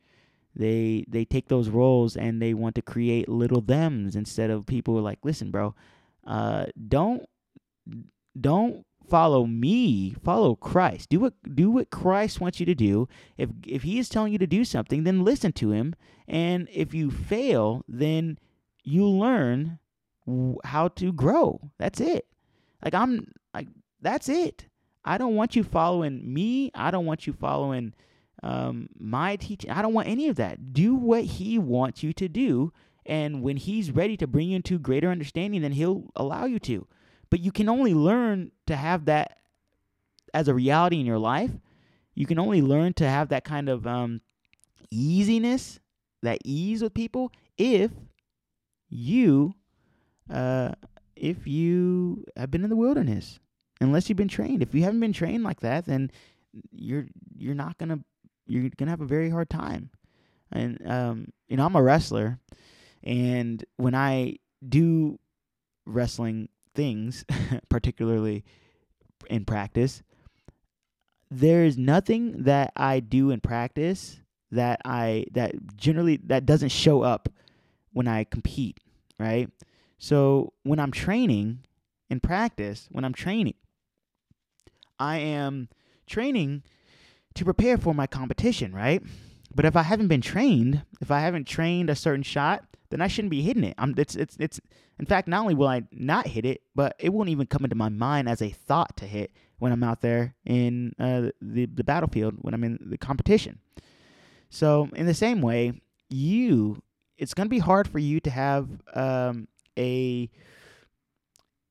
They 0.54 1.04
they 1.08 1.24
take 1.24 1.48
those 1.48 1.68
roles 1.68 2.16
and 2.16 2.40
they 2.40 2.54
want 2.54 2.76
to 2.76 2.82
create 2.82 3.28
little 3.28 3.60
them's 3.60 4.14
instead 4.14 4.50
of 4.50 4.66
people 4.66 4.94
like, 5.02 5.18
listen, 5.24 5.50
bro, 5.50 5.74
uh, 6.24 6.66
don't 6.88 7.28
don't 8.38 8.84
follow 9.08 9.46
me 9.46 10.14
follow 10.24 10.54
christ. 10.54 11.08
Do 11.08 11.20
what 11.20 11.34
do 11.54 11.70
what 11.70 11.90
christ 11.90 12.40
wants 12.40 12.60
you 12.60 12.66
to 12.66 12.74
do. 12.74 13.08
If 13.36 13.50
if 13.66 13.82
he 13.82 13.98
is 13.98 14.08
telling 14.08 14.32
you 14.32 14.38
to 14.38 14.46
do 14.46 14.64
something 14.64 15.04
then 15.04 15.24
listen 15.24 15.52
to 15.52 15.70
him. 15.70 15.94
And 16.28 16.68
if 16.72 16.94
you 16.94 17.10
fail 17.10 17.84
then 17.88 18.38
you 18.82 19.06
learn 19.06 19.78
how 20.64 20.88
to 20.88 21.12
grow. 21.12 21.70
That's 21.78 22.00
it. 22.00 22.26
Like 22.84 22.94
i'm 22.94 23.32
like 23.54 23.68
that's 24.00 24.28
it. 24.28 24.66
I 25.04 25.18
don't 25.18 25.36
want 25.36 25.54
you 25.54 25.62
following 25.62 26.32
me. 26.32 26.72
I 26.74 26.90
don't 26.90 27.06
want 27.06 27.28
you 27.28 27.32
following 27.32 27.94
um, 28.42 28.88
my 28.98 29.36
teaching. 29.36 29.70
I 29.70 29.80
don't 29.80 29.94
want 29.94 30.08
any 30.08 30.28
of 30.28 30.36
that. 30.36 30.72
Do 30.72 30.96
what 30.96 31.22
he 31.24 31.58
wants 31.58 32.02
you 32.02 32.12
to 32.14 32.28
do. 32.28 32.72
And 33.06 33.40
when 33.40 33.56
he's 33.56 33.92
ready 33.92 34.16
to 34.16 34.26
bring 34.26 34.48
you 34.48 34.56
into 34.56 34.80
greater 34.80 35.10
understanding 35.10 35.62
then 35.62 35.72
he'll 35.72 36.10
allow 36.16 36.44
you 36.46 36.58
to 36.60 36.88
but 37.30 37.40
you 37.40 37.52
can 37.52 37.68
only 37.68 37.94
learn 37.94 38.52
to 38.66 38.76
have 38.76 39.06
that 39.06 39.38
as 40.34 40.48
a 40.48 40.54
reality 40.54 41.00
in 41.00 41.06
your 41.06 41.18
life. 41.18 41.50
You 42.14 42.26
can 42.26 42.38
only 42.38 42.62
learn 42.62 42.94
to 42.94 43.08
have 43.08 43.28
that 43.28 43.44
kind 43.44 43.68
of 43.68 43.86
um, 43.86 44.20
easiness, 44.90 45.80
that 46.22 46.38
ease 46.44 46.82
with 46.82 46.94
people, 46.94 47.30
if 47.58 47.90
you, 48.88 49.54
uh, 50.32 50.72
if 51.14 51.46
you 51.46 52.24
have 52.36 52.50
been 52.50 52.64
in 52.64 52.70
the 52.70 52.76
wilderness. 52.76 53.38
Unless 53.80 54.08
you've 54.08 54.16
been 54.16 54.28
trained. 54.28 54.62
If 54.62 54.74
you 54.74 54.82
haven't 54.84 55.00
been 55.00 55.12
trained 55.12 55.44
like 55.44 55.60
that, 55.60 55.84
then 55.84 56.10
you're 56.70 57.06
you're 57.36 57.54
not 57.54 57.76
gonna 57.76 57.98
you're 58.46 58.70
gonna 58.70 58.90
have 58.90 59.02
a 59.02 59.06
very 59.06 59.28
hard 59.28 59.50
time. 59.50 59.90
And 60.50 60.80
um, 60.86 61.28
you 61.48 61.58
know, 61.58 61.66
I'm 61.66 61.76
a 61.76 61.82
wrestler, 61.82 62.38
and 63.02 63.62
when 63.76 63.94
I 63.94 64.36
do 64.66 65.18
wrestling 65.84 66.48
things, 66.76 67.24
particularly 67.68 68.44
in 69.28 69.44
practice, 69.44 70.02
there 71.30 71.64
is 71.64 71.76
nothing 71.76 72.44
that 72.44 72.72
I 72.76 73.00
do 73.00 73.30
in 73.30 73.40
practice 73.40 74.20
that 74.52 74.80
I 74.84 75.26
that 75.32 75.76
generally 75.76 76.18
that 76.24 76.46
doesn't 76.46 76.68
show 76.68 77.02
up 77.02 77.28
when 77.92 78.06
I 78.06 78.24
compete, 78.24 78.78
right? 79.18 79.50
So 79.98 80.52
when 80.62 80.78
I'm 80.78 80.92
training 80.92 81.64
in 82.08 82.20
practice, 82.20 82.88
when 82.92 83.04
I'm 83.04 83.14
training, 83.14 83.54
I 84.98 85.18
am 85.18 85.68
training 86.06 86.62
to 87.34 87.44
prepare 87.44 87.76
for 87.76 87.94
my 87.94 88.06
competition, 88.06 88.72
right? 88.72 89.02
But 89.56 89.64
if 89.64 89.74
I 89.74 89.82
haven't 89.82 90.08
been 90.08 90.20
trained, 90.20 90.82
if 91.00 91.10
I 91.10 91.20
haven't 91.20 91.46
trained 91.46 91.88
a 91.88 91.96
certain 91.96 92.22
shot, 92.22 92.64
then 92.90 93.00
I 93.00 93.08
shouldn't 93.08 93.30
be 93.30 93.40
hitting 93.40 93.64
it. 93.64 93.74
I'm 93.78 93.94
it's 93.96 94.14
it's 94.14 94.36
it's 94.38 94.60
in 94.98 95.06
fact 95.06 95.28
not 95.28 95.40
only 95.40 95.54
will 95.54 95.66
I 95.66 95.84
not 95.90 96.26
hit 96.26 96.44
it, 96.44 96.60
but 96.74 96.94
it 96.98 97.08
won't 97.08 97.30
even 97.30 97.46
come 97.46 97.64
into 97.64 97.74
my 97.74 97.88
mind 97.88 98.28
as 98.28 98.42
a 98.42 98.50
thought 98.50 98.98
to 98.98 99.06
hit 99.06 99.32
when 99.58 99.72
I'm 99.72 99.82
out 99.82 100.02
there 100.02 100.34
in 100.44 100.92
uh, 100.98 101.30
the 101.40 101.64
the 101.64 101.84
battlefield 101.84 102.34
when 102.42 102.52
I'm 102.52 102.64
in 102.64 102.78
the 102.82 102.98
competition. 102.98 103.58
So 104.50 104.90
in 104.94 105.06
the 105.06 105.14
same 105.14 105.40
way, 105.40 105.80
you 106.10 106.82
it's 107.16 107.32
going 107.32 107.46
to 107.46 107.50
be 107.50 107.58
hard 107.58 107.88
for 107.88 107.98
you 107.98 108.20
to 108.20 108.30
have 108.30 108.68
um, 108.92 109.48
a 109.78 110.28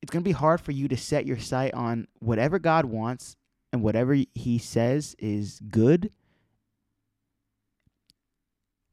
it's 0.02 0.12
going 0.12 0.24
to 0.24 0.28
be 0.28 0.32
hard 0.32 0.60
for 0.60 0.71
you 0.71 0.88
to 0.88 0.98
set 0.98 1.28
your 1.28 1.38
sight 1.38 1.76
on 1.76 2.08
whatever 2.17 2.58
God 2.58 2.86
wants 2.86 3.38
and 3.71 3.84
whatever 3.84 4.17
he 4.34 4.58
says 4.58 5.15
is 5.19 5.62
good 5.69 6.10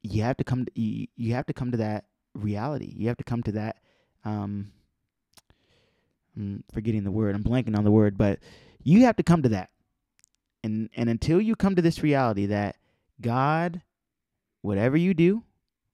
you 0.03 0.23
have 0.23 0.37
to 0.39 0.45
come 0.45 0.65
to, 0.65 0.81
you, 0.81 1.07
you 1.17 1.35
have 1.35 1.47
to 1.47 1.53
come 1.53 1.71
to 1.71 1.79
that 1.79 2.05
reality. 2.35 2.93
You 2.97 3.09
have 3.09 3.17
to 3.19 3.25
come 3.25 3.43
to 3.45 3.53
that. 3.53 3.77
Um, 4.25 4.73
I'm 6.37 6.65
forgetting 6.73 7.05
the 7.05 7.11
word. 7.11 7.35
I'm 7.35 7.45
blanking 7.45 7.77
on 7.77 7.85
the 7.85 7.91
word, 7.91 8.17
but 8.17 8.39
you 8.83 9.05
have 9.05 9.17
to 9.17 9.23
come 9.23 9.43
to 9.43 9.49
that. 9.51 9.71
And 10.65 10.89
and 10.97 11.11
until 11.11 11.41
you 11.41 11.57
come 11.57 11.77
to 11.77 11.83
this 11.83 12.03
reality 12.03 12.47
that 12.47 12.77
God, 13.21 13.83
whatever 14.61 14.97
you 14.97 15.13
do, 15.13 15.45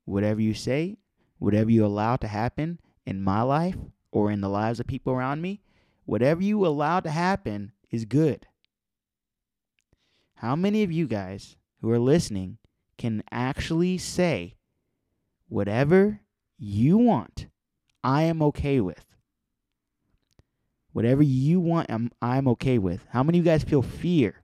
whatever 0.04 0.40
you 0.40 0.54
say, 0.54 0.98
whatever 1.38 1.70
you 1.70 1.84
allow 1.84 2.16
to 2.16 2.28
happen 2.28 2.80
in 3.06 3.22
my 3.22 3.42
life 3.42 3.76
or 4.10 4.30
in 4.30 4.40
the 4.40 4.48
lives 4.48 4.78
of 4.78 4.86
people 4.86 5.12
around 5.12 5.40
me, 5.40 5.60
whatever 6.04 6.42
you 6.42 6.66
allow 6.66 7.00
to 7.00 7.10
happen 7.10 7.72
is 7.90 8.04
good. 8.04 8.46
How 10.36 10.54
many 10.54 10.82
of 10.82 10.92
you 10.92 11.06
guys 11.06 11.56
who 11.80 11.90
are 11.90 11.98
listening 11.98 12.58
can 12.98 13.22
actually 13.30 13.96
say, 13.96 14.56
whatever 15.48 16.20
you 16.58 16.98
want, 16.98 17.46
I 18.04 18.24
am 18.24 18.42
okay 18.42 18.80
with. 18.80 19.04
Whatever 20.92 21.22
you 21.22 21.60
want, 21.60 21.90
I'm, 21.90 22.10
I'm 22.20 22.48
okay 22.48 22.78
with. 22.78 23.06
How 23.10 23.22
many 23.22 23.38
of 23.38 23.46
you 23.46 23.50
guys 23.50 23.62
feel 23.62 23.82
fear? 23.82 24.42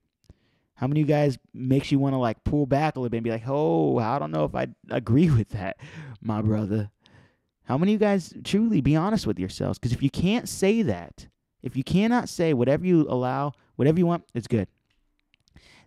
How 0.76 0.86
many 0.86 1.02
of 1.02 1.08
you 1.08 1.14
guys 1.14 1.38
makes 1.52 1.90
you 1.92 1.98
want 1.98 2.14
to 2.14 2.18
like 2.18 2.42
pull 2.44 2.66
back 2.66 2.96
a 2.96 3.00
little 3.00 3.10
bit 3.10 3.18
and 3.18 3.24
be 3.24 3.30
like, 3.30 3.48
oh, 3.48 3.98
I 3.98 4.18
don't 4.18 4.30
know 4.30 4.44
if 4.44 4.54
I 4.54 4.68
agree 4.90 5.30
with 5.36 5.50
that, 5.50 5.76
my 6.22 6.40
brother. 6.40 6.90
How 7.64 7.78
many 7.78 7.94
of 7.94 8.00
you 8.00 8.06
guys 8.06 8.32
truly 8.44 8.80
be 8.80 8.94
honest 8.94 9.26
with 9.26 9.38
yourselves? 9.38 9.78
Because 9.78 9.92
if 9.92 10.02
you 10.02 10.10
can't 10.10 10.48
say 10.48 10.82
that, 10.82 11.28
if 11.62 11.76
you 11.76 11.82
cannot 11.82 12.28
say 12.28 12.52
whatever 12.52 12.84
you 12.84 13.06
allow, 13.08 13.52
whatever 13.76 13.98
you 13.98 14.06
want, 14.06 14.24
it's 14.34 14.46
good 14.46 14.68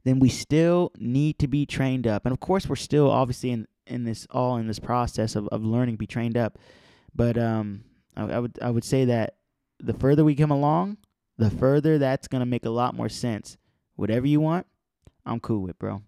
then 0.08 0.20
we 0.20 0.30
still 0.30 0.91
need 0.98 1.38
to 1.39 1.48
be 1.48 1.65
trained 1.65 2.08
up. 2.08 2.26
And 2.26 2.32
of 2.32 2.39
course, 2.39 2.67
we're 2.67 2.76
still 2.76 3.12
obviously 3.12 3.52
in, 3.52 3.67
in 3.86 4.06
this 4.06 4.26
all 4.32 4.58
in 4.58 4.67
this 4.67 4.80
process 4.80 5.36
of, 5.36 5.48
of 5.50 5.63
learning 5.65 5.98
be 5.98 6.08
trained 6.08 6.38
up. 6.38 6.58
But 7.13 7.38
um, 7.38 7.84
I, 8.15 8.24
I 8.24 8.39
would 8.39 8.60
I 8.62 8.70
would 8.70 8.86
say 8.86 9.06
that 9.06 9.36
the 9.80 9.93
further 9.93 10.24
we 10.24 10.36
come 10.36 10.52
along, 10.52 10.98
the 11.38 11.50
further 11.50 11.98
that's 11.98 12.28
gonna 12.28 12.46
make 12.46 12.65
a 12.65 12.70
lot 12.70 12.96
more 12.96 13.10
sense. 13.10 13.58
Whatever 13.96 14.28
you 14.28 14.39
want, 14.39 14.65
I'm 15.26 15.39
cool 15.39 15.62
with, 15.62 15.78
bro. 15.78 16.04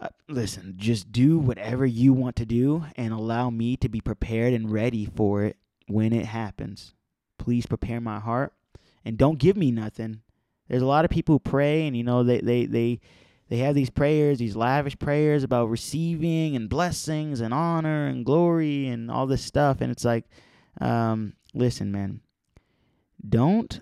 Uh, 0.00 0.08
listen, 0.28 0.74
just 0.76 1.10
do 1.10 1.38
whatever 1.38 1.84
you 1.84 2.12
want 2.12 2.36
to 2.36 2.46
do 2.46 2.84
and 2.94 3.12
allow 3.12 3.50
me 3.50 3.76
to 3.76 3.88
be 3.88 4.00
prepared 4.00 4.52
and 4.52 4.70
ready 4.70 5.04
for 5.04 5.42
it 5.42 5.56
when 5.88 6.12
it 6.12 6.26
happens. 6.26 6.94
Please 7.38 7.66
prepare 7.66 8.00
my 8.00 8.20
heart 8.20 8.52
and 9.04 9.18
don't 9.18 9.40
give 9.40 9.56
me 9.56 9.72
nothing 9.72 10.20
there's 10.68 10.82
a 10.82 10.86
lot 10.86 11.04
of 11.04 11.10
people 11.10 11.34
who 11.34 11.38
pray 11.40 11.86
and 11.86 11.96
you 11.96 12.04
know 12.04 12.22
they 12.22 12.40
they 12.40 12.66
they 12.66 13.00
they 13.48 13.58
have 13.58 13.74
these 13.74 13.88
prayers, 13.88 14.38
these 14.38 14.56
lavish 14.56 14.98
prayers 14.98 15.42
about 15.42 15.70
receiving 15.70 16.54
and 16.54 16.68
blessings 16.68 17.40
and 17.40 17.54
honor 17.54 18.06
and 18.06 18.26
glory 18.26 18.86
and 18.88 19.10
all 19.10 19.26
this 19.26 19.42
stuff 19.42 19.80
and 19.80 19.90
it's 19.90 20.04
like 20.04 20.24
um, 20.80 21.32
listen 21.54 21.90
man, 21.90 22.20
don't 23.26 23.80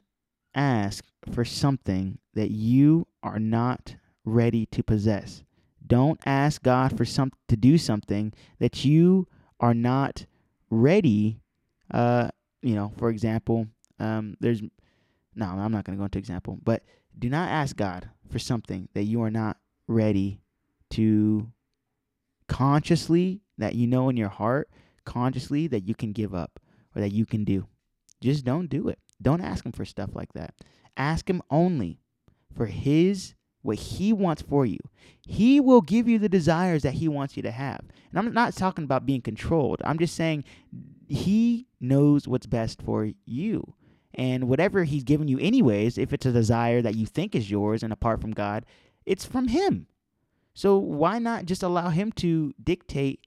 ask 0.55 1.05
for 1.33 1.45
something 1.45 2.19
that 2.35 2.51
you 2.51 3.07
are 3.23 3.39
not 3.39 3.97
ready 4.25 4.67
to 4.67 4.83
possess. 4.83 5.43
Don't 5.87 6.21
ask 6.27 6.63
God 6.63 6.97
for 6.97 7.05
some 7.05 7.33
to 7.49 7.57
do 7.57 7.79
something 7.79 8.33
that 8.59 8.85
you 8.85 9.29
are 9.61 9.75
not 9.75 10.27
ready. 10.71 11.41
Uh, 11.93 12.29
you 12.63 12.75
know, 12.75 12.93
for 12.97 13.09
example, 13.11 13.69
um, 13.99 14.37
there's 14.41 14.63
no, 15.37 15.47
I'm 15.47 15.71
not 15.71 15.85
going 15.85 15.97
to 15.97 16.01
go 16.01 16.05
into 16.05 16.19
example, 16.19 16.59
but 16.65 16.83
do 17.19 17.29
not 17.29 17.51
ask 17.51 17.77
God 17.77 18.09
for 18.31 18.39
something 18.39 18.89
that 18.95 19.05
you 19.05 19.23
are 19.23 19.31
not 19.31 19.59
ready 19.87 20.41
to 20.91 21.53
consciously, 22.49 23.43
that 23.59 23.75
you 23.75 23.87
know 23.87 24.09
in 24.09 24.17
your 24.17 24.29
heart, 24.29 24.71
consciously 25.05 25.67
that 25.69 25.87
you 25.87 25.95
can 25.95 26.13
give 26.13 26.35
up 26.35 26.59
or 26.95 27.01
that 27.01 27.13
you 27.13 27.27
can 27.27 27.45
do. 27.45 27.67
Just 28.21 28.45
don't 28.45 28.69
do 28.69 28.89
it. 28.89 28.99
Don't 29.21 29.41
ask 29.41 29.65
Him 29.65 29.73
for 29.73 29.85
stuff 29.85 30.11
like 30.15 30.33
that. 30.33 30.55
Ask 30.97 31.29
Him 31.29 31.43
only 31.51 32.01
for 32.55 32.67
His 32.67 33.35
what 33.63 33.79
He 33.79 34.13
wants 34.13 34.43
for 34.43 34.65
you. 34.65 34.79
He 35.27 35.61
will 35.61 35.83
give 35.83 36.09
you 36.09 36.19
the 36.19 36.29
desires 36.29 36.83
that 36.83 36.95
He 36.95 37.09
wants 37.09 37.37
you 37.37 37.43
to 37.43 37.51
have. 37.51 37.81
And 38.11 38.19
I'm 38.19 38.33
not 38.33 38.55
talking 38.55 38.85
about 38.85 39.07
being 39.07 39.23
controlled. 39.23 39.81
I'm 39.85 39.99
just 39.99 40.15
saying 40.15 40.45
He 41.09 41.67
knows 41.81 42.27
what's 42.27 42.47
best 42.47 42.83
for 42.83 43.11
you. 43.25 43.75
And 44.17 44.49
whatever 44.49 44.85
He's 44.85 45.05
given 45.05 45.29
you, 45.29 45.39
anyways, 45.39 45.99
if 45.99 46.13
it's 46.13 46.27
a 46.27 46.33
desire 46.33 46.83
that 46.83 46.97
you 46.97 47.07
think 47.07 47.35
is 47.35 47.51
yours 47.51 47.83
and 47.83 47.93
apart 47.93 48.21
from 48.21 48.33
God, 48.33 48.65
it's 49.05 49.25
from 49.25 49.49
Him. 49.49 49.87
So 50.55 50.79
why 50.79 51.19
not 51.19 51.45
just 51.45 51.63
allow 51.63 51.91
Him 51.91 52.13
to 52.13 52.55
dictate 52.63 53.27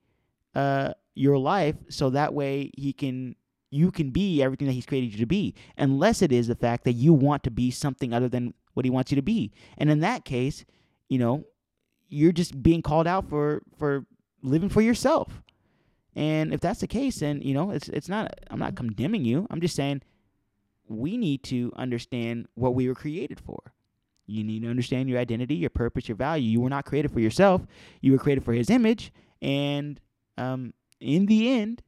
uh, 0.56 0.94
your 1.14 1.38
life 1.38 1.76
so 1.90 2.10
that 2.10 2.34
way 2.34 2.72
He 2.76 2.92
can 2.92 3.36
you 3.72 3.92
can 3.92 4.10
be 4.10 4.42
everything 4.42 4.68
that 4.68 4.74
he's 4.74 4.86
created 4.86 5.12
you 5.12 5.20
to 5.20 5.26
be, 5.26 5.54
unless 5.78 6.22
it 6.22 6.32
is 6.32 6.48
the 6.48 6.56
fact 6.56 6.84
that 6.86 6.94
you 6.94 7.14
want 7.14 7.44
to 7.44 7.52
be 7.52 7.70
something 7.72 8.14
other 8.14 8.28
than 8.30 8.54
what 8.74 8.86
he 8.86 8.90
wants 8.90 9.12
you 9.12 9.16
to 9.16 9.22
be. 9.22 9.52
And 9.78 9.90
in 9.90 10.00
that 10.00 10.26
case, 10.26 10.66
you 11.08 11.20
know, 11.20 11.46
you're 12.08 12.32
just 12.32 12.62
being 12.64 12.82
called 12.82 13.08
out 13.08 13.30
for 13.30 13.62
for 13.78 14.06
living 14.42 14.70
for 14.70 14.82
yourself. 14.82 15.42
And 16.16 16.54
if 16.54 16.60
that's 16.60 16.80
the 16.80 16.88
case, 16.88 17.20
then 17.20 17.42
you 17.42 17.54
know, 17.54 17.72
it's 17.72 17.90
it's 17.90 18.10
not 18.10 18.34
I'm 18.50 18.60
not 18.60 18.76
condemning 18.76 19.26
you. 19.26 19.48
I'm 19.52 19.62
just 19.62 19.76
saying 19.76 20.02
we 20.90 21.18
need 21.18 21.44
to 21.44 21.72
understand 21.76 22.48
what 22.56 22.76
we 22.76 22.88
were 22.88 22.96
created 22.96 23.40
for. 23.40 23.60
You 24.26 24.44
need 24.44 24.62
to 24.64 24.70
understand 24.70 25.10
your 25.10 25.20
identity, 25.20 25.56
your 25.56 25.70
purpose, 25.70 26.08
your 26.08 26.18
value. 26.18 26.50
You 26.50 26.62
were 26.62 26.70
not 26.70 26.86
created 26.86 27.12
for 27.12 27.20
yourself. 27.20 27.66
You 28.02 28.12
were 28.12 28.18
created 28.18 28.44
for 28.44 28.54
His 28.54 28.70
image, 28.70 29.12
and 29.42 30.00
um, 30.38 30.74
in 31.00 31.26
the 31.26 31.50
end, 31.50 31.82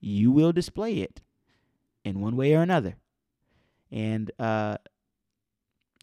you 0.00 0.30
will 0.30 0.52
display 0.52 0.94
it 0.94 1.20
in 2.04 2.20
one 2.20 2.36
way 2.36 2.54
or 2.54 2.62
another. 2.62 2.96
And 3.90 4.30
uh, 4.38 4.78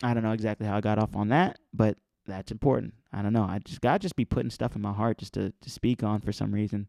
I 0.01 0.13
don't 0.13 0.23
know 0.23 0.31
exactly 0.31 0.65
how 0.65 0.77
I 0.77 0.81
got 0.81 0.97
off 0.97 1.15
on 1.15 1.29
that, 1.29 1.59
but 1.73 1.97
that's 2.25 2.51
important. 2.51 2.93
I 3.11 3.21
don't 3.21 3.33
know. 3.33 3.43
I 3.43 3.59
just 3.59 3.81
God 3.81 4.01
just 4.01 4.15
be 4.15 4.25
putting 4.25 4.49
stuff 4.49 4.75
in 4.75 4.81
my 4.81 4.93
heart 4.93 5.17
just 5.17 5.33
to, 5.33 5.51
to 5.61 5.69
speak 5.69 6.03
on 6.03 6.21
for 6.21 6.31
some 6.31 6.53
reason. 6.53 6.87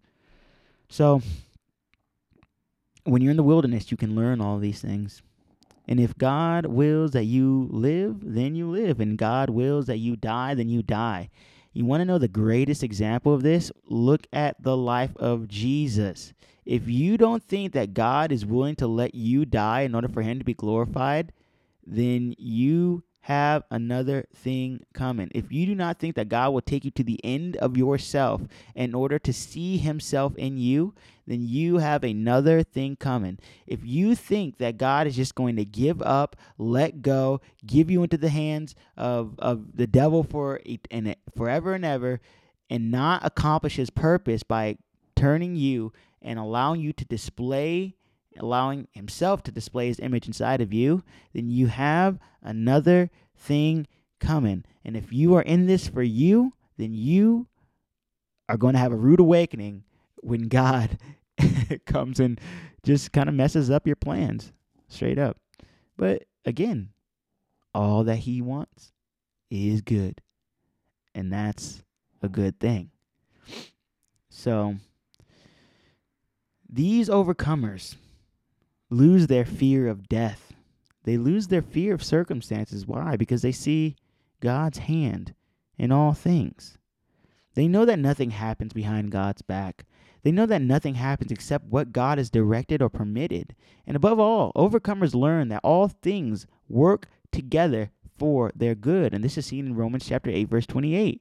So 0.88 1.20
when 3.05 3.22
you're 3.22 3.33
in 3.33 3.37
the 3.37 3.42
wilderness, 3.42 3.90
you 3.90 3.96
can 3.96 4.14
learn 4.14 4.40
all 4.40 4.59
these 4.59 4.81
things. 4.81 5.22
And 5.87 5.99
if 5.99 6.16
God 6.16 6.66
wills 6.66 7.11
that 7.12 7.25
you 7.25 7.68
live, 7.71 8.18
then 8.23 8.55
you 8.55 8.71
live. 8.71 9.01
And 9.01 9.18
God 9.18 9.51
wills 9.51 9.87
that 9.87 9.99
you 9.99 10.16
die, 10.16 10.55
then 10.55 10.68
you 10.68 10.83
die. 10.83 11.31
You 11.73 11.85
want 11.85 12.03
to 12.03 12.05
know 12.05 12.18
the 12.18 12.29
greatest 12.29 12.83
example 12.83 13.35
of 13.35 13.42
this? 13.42 13.73
Look 13.87 14.27
at 14.33 14.62
the 14.62 14.77
life 14.77 15.16
of 15.16 15.49
Jesus. 15.49 16.33
If 16.64 16.88
you 16.88 17.16
don't 17.16 17.42
think 17.42 17.73
that 17.73 17.95
God 17.95 18.31
is 18.31 18.47
willing 18.47 18.77
to 18.77 18.87
let 18.87 19.14
you 19.14 19.45
die 19.45 19.81
in 19.81 19.95
order 19.95 20.09
for 20.09 20.23
him 20.23 20.38
to 20.38 20.45
be 20.45 20.55
glorified, 20.55 21.33
then 21.85 22.35
you 22.38 23.03
have 23.23 23.63
another 23.71 24.27
thing 24.35 24.85
coming. 24.93 25.31
If 25.33 25.53
you 25.53 25.65
do 25.65 25.77
not 25.77 25.99
think 26.01 26.17
that 26.17 26.29
God 26.29 26.53
will 26.53 26.61
take 26.61 26.85
you 26.85 26.91
to 26.93 27.05
the 27.05 27.21
end 27.25 27.57
of 27.59 27.77
yourself 27.77 28.43
in 28.75 28.95
order 28.95 29.19
to 29.21 29.33
see 29.33 29.79
himself 29.79 30.37
in 30.37 30.59
you, 30.59 30.93
then 31.25 31.41
you 31.41 31.79
have 31.79 32.03
another 32.03 32.65
thing 32.65 32.97
coming. 32.97 33.39
If 33.65 33.85
you 33.85 34.17
think 34.17 34.59
that 34.59 34.77
God 34.77 35.07
is 35.07 35.15
just 35.15 35.37
going 35.37 35.55
to 35.55 35.65
give 35.65 36.03
up, 36.03 36.35
let 36.59 37.01
go, 37.01 37.41
give 37.65 37.93
you 37.93 38.03
into 38.03 38.17
the 38.17 38.29
hands 38.29 38.75
of, 38.97 39.39
of 39.39 39.77
the 39.77 39.87
devil 39.87 40.25
for 40.25 40.61
and 40.91 41.15
forever 41.37 41.75
and 41.75 41.85
ever, 41.85 42.21
and 42.69 42.91
not 42.91 43.25
accomplish 43.25 43.77
his 43.77 43.91
purpose 43.91 44.43
by 44.43 44.79
turning 45.15 45.55
you 45.55 45.93
and 46.21 46.41
allowing 46.41 46.81
you 46.81 46.93
to 46.93 47.05
display 47.05 47.95
allowing 48.38 48.88
himself 48.92 49.42
to 49.45 49.53
display 49.53 49.88
his 49.88 50.01
image 50.01 50.27
inside 50.27 50.61
of 50.61 50.73
you, 50.73 51.03
then 51.33 51.51
you 51.51 51.66
have 51.68 52.18
another 52.42 53.11
thing 53.37 53.87
coming. 54.21 54.64
And 54.85 54.97
if 54.97 55.12
you 55.12 55.35
are 55.35 55.42
in 55.42 55.66
this 55.66 55.88
for 55.88 56.03
you, 56.03 56.53
then 56.77 56.95
you 56.95 57.47
are 58.49 58.57
going 58.57 58.75
to 58.75 58.81
have 58.81 58.92
a 58.92 58.97
rude 58.97 59.21
awakening 59.21 59.85
when 60.16 60.49
God 60.49 60.99
comes 61.87 62.21
and 62.21 62.40
just 62.85 63.12
kind 63.12 63.29
of 63.29 63.35
messes 63.35 63.71
up 63.71 63.87
your 63.87 63.97
plans 63.97 64.53
straight 64.88 65.18
up. 65.18 65.37
But 65.97 66.25
again, 66.45 66.90
all 67.75 68.05
that 68.05 68.16
he 68.16 68.42
wants 68.42 68.92
is 69.51 69.81
good. 69.81 70.21
And 71.14 71.33
that's 71.33 71.83
a 72.23 72.29
good 72.29 72.59
thing. 72.59 72.90
So, 74.31 74.77
these 76.68 77.11
overcomers, 77.11 77.97
lose 78.93 79.27
their 79.27 79.45
fear 79.45 79.89
of 79.89 80.09
death. 80.09 80.53
They 81.05 81.17
lose 81.17 81.49
their 81.49 81.63
fear 81.63 81.95
of 81.95 82.05
circumstances. 82.05 82.87
Why? 82.87 83.17
Because 83.17 83.43
they 83.43 83.53
see 83.53 83.97
God's 84.41 84.79
hand 84.79 85.35
in 85.79 85.91
all 85.91 86.13
things. 86.13 86.79
They 87.55 87.69
know 87.69 87.85
that 87.85 87.99
nothing 87.99 88.31
happens 88.31 88.73
behind 88.73 89.11
God's 89.11 89.43
back. 89.43 89.85
They 90.23 90.31
know 90.31 90.47
that 90.47 90.63
nothing 90.63 90.95
happens 90.95 91.33
except 91.33 91.67
what 91.67 91.93
God 91.93 92.19
has 92.19 92.31
directed 92.31 92.81
or 92.81 92.89
permitted. 92.89 93.57
And 93.87 93.97
above 93.97 94.21
all, 94.21 94.53
overcomers 94.55 95.15
learn 95.15 95.49
that 95.49 95.61
all 95.65 95.89
things 95.89 96.47
work 96.69 97.09
together 97.33 97.91
for 98.17 98.53
their 98.55 98.75
good. 98.75 99.13
And 99.13 99.25
this 99.25 99.37
is 99.37 99.47
seen 99.47 99.67
in 99.67 99.75
Romans 99.75 100.07
chapter 100.07 100.31
8 100.31 100.49
verse 100.49 100.67
28. 100.67 101.21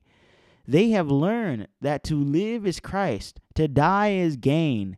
They 0.67 0.89
have 0.91 1.09
learned 1.09 1.67
that 1.81 2.03
to 2.05 2.15
live 2.15 2.67
is 2.67 2.79
Christ, 2.79 3.39
to 3.55 3.67
die 3.67 4.11
is 4.11 4.37
gain. 4.37 4.97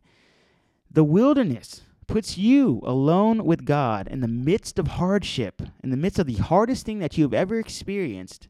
The 0.90 1.04
wilderness 1.04 1.82
puts 2.06 2.38
you 2.38 2.80
alone 2.84 3.44
with 3.44 3.64
God 3.64 4.08
in 4.08 4.20
the 4.20 4.28
midst 4.28 4.78
of 4.78 4.86
hardship, 4.86 5.62
in 5.82 5.90
the 5.90 5.96
midst 5.96 6.18
of 6.18 6.26
the 6.26 6.34
hardest 6.34 6.86
thing 6.86 6.98
that 6.98 7.16
you 7.16 7.24
have 7.24 7.34
ever 7.34 7.58
experienced. 7.58 8.48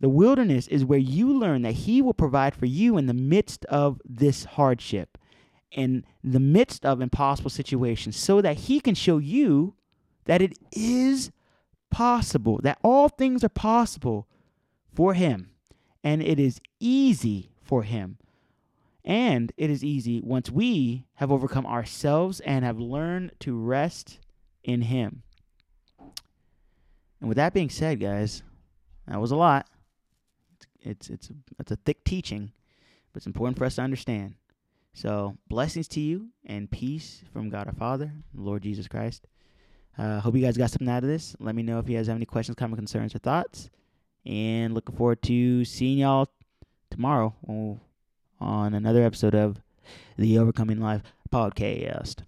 The 0.00 0.08
wilderness 0.08 0.68
is 0.68 0.84
where 0.84 0.98
you 0.98 1.32
learn 1.32 1.62
that 1.62 1.72
He 1.72 2.02
will 2.02 2.14
provide 2.14 2.54
for 2.54 2.66
you 2.66 2.98
in 2.98 3.06
the 3.06 3.14
midst 3.14 3.64
of 3.66 4.00
this 4.04 4.44
hardship, 4.44 5.16
in 5.70 6.04
the 6.22 6.40
midst 6.40 6.84
of 6.84 7.00
impossible 7.00 7.50
situations, 7.50 8.16
so 8.16 8.40
that 8.40 8.56
He 8.56 8.80
can 8.80 8.94
show 8.94 9.18
you 9.18 9.74
that 10.26 10.42
it 10.42 10.58
is 10.72 11.30
possible, 11.90 12.60
that 12.62 12.78
all 12.82 13.08
things 13.08 13.44
are 13.44 13.48
possible 13.48 14.26
for 14.92 15.14
Him, 15.14 15.50
and 16.02 16.22
it 16.22 16.38
is 16.38 16.60
easy 16.80 17.50
for 17.62 17.82
Him 17.82 18.18
and 19.04 19.52
it 19.56 19.70
is 19.70 19.84
easy 19.84 20.20
once 20.22 20.50
we 20.50 21.04
have 21.14 21.30
overcome 21.30 21.66
ourselves 21.66 22.40
and 22.40 22.64
have 22.64 22.78
learned 22.78 23.32
to 23.40 23.56
rest 23.56 24.18
in 24.62 24.82
Him. 24.82 25.22
And 27.20 27.28
with 27.28 27.36
that 27.36 27.54
being 27.54 27.70
said, 27.70 28.00
guys, 28.00 28.42
that 29.06 29.20
was 29.20 29.30
a 29.30 29.36
lot. 29.36 29.66
It's 30.80 31.10
it's 31.10 31.30
it's 31.58 31.70
a 31.70 31.76
thick 31.76 32.04
teaching, 32.04 32.52
but 33.12 33.18
it's 33.18 33.26
important 33.26 33.58
for 33.58 33.64
us 33.64 33.76
to 33.76 33.82
understand. 33.82 34.34
So 34.94 35.36
blessings 35.48 35.88
to 35.88 36.00
you 36.00 36.28
and 36.46 36.70
peace 36.70 37.22
from 37.32 37.50
God 37.50 37.66
our 37.66 37.72
Father, 37.74 38.12
Lord 38.34 38.62
Jesus 38.62 38.86
Christ. 38.86 39.26
Uh, 39.96 40.20
hope 40.20 40.34
you 40.34 40.42
guys 40.42 40.56
got 40.56 40.70
something 40.70 40.88
out 40.88 41.02
of 41.02 41.08
this. 41.08 41.36
Let 41.38 41.54
me 41.54 41.62
know 41.62 41.78
if 41.78 41.88
you 41.88 41.96
guys 41.96 42.06
have 42.06 42.16
any 42.16 42.26
questions, 42.26 42.56
comments, 42.56 42.78
concerns, 42.78 43.14
or 43.14 43.18
thoughts. 43.18 43.70
And 44.26 44.74
looking 44.74 44.96
forward 44.96 45.22
to 45.22 45.64
seeing 45.64 45.98
y'all 45.98 46.28
tomorrow 46.90 47.34
on 48.40 48.74
another 48.74 49.02
episode 49.02 49.34
of 49.34 49.60
the 50.16 50.38
Overcoming 50.38 50.80
Life 50.80 51.02
podcast. 51.32 52.22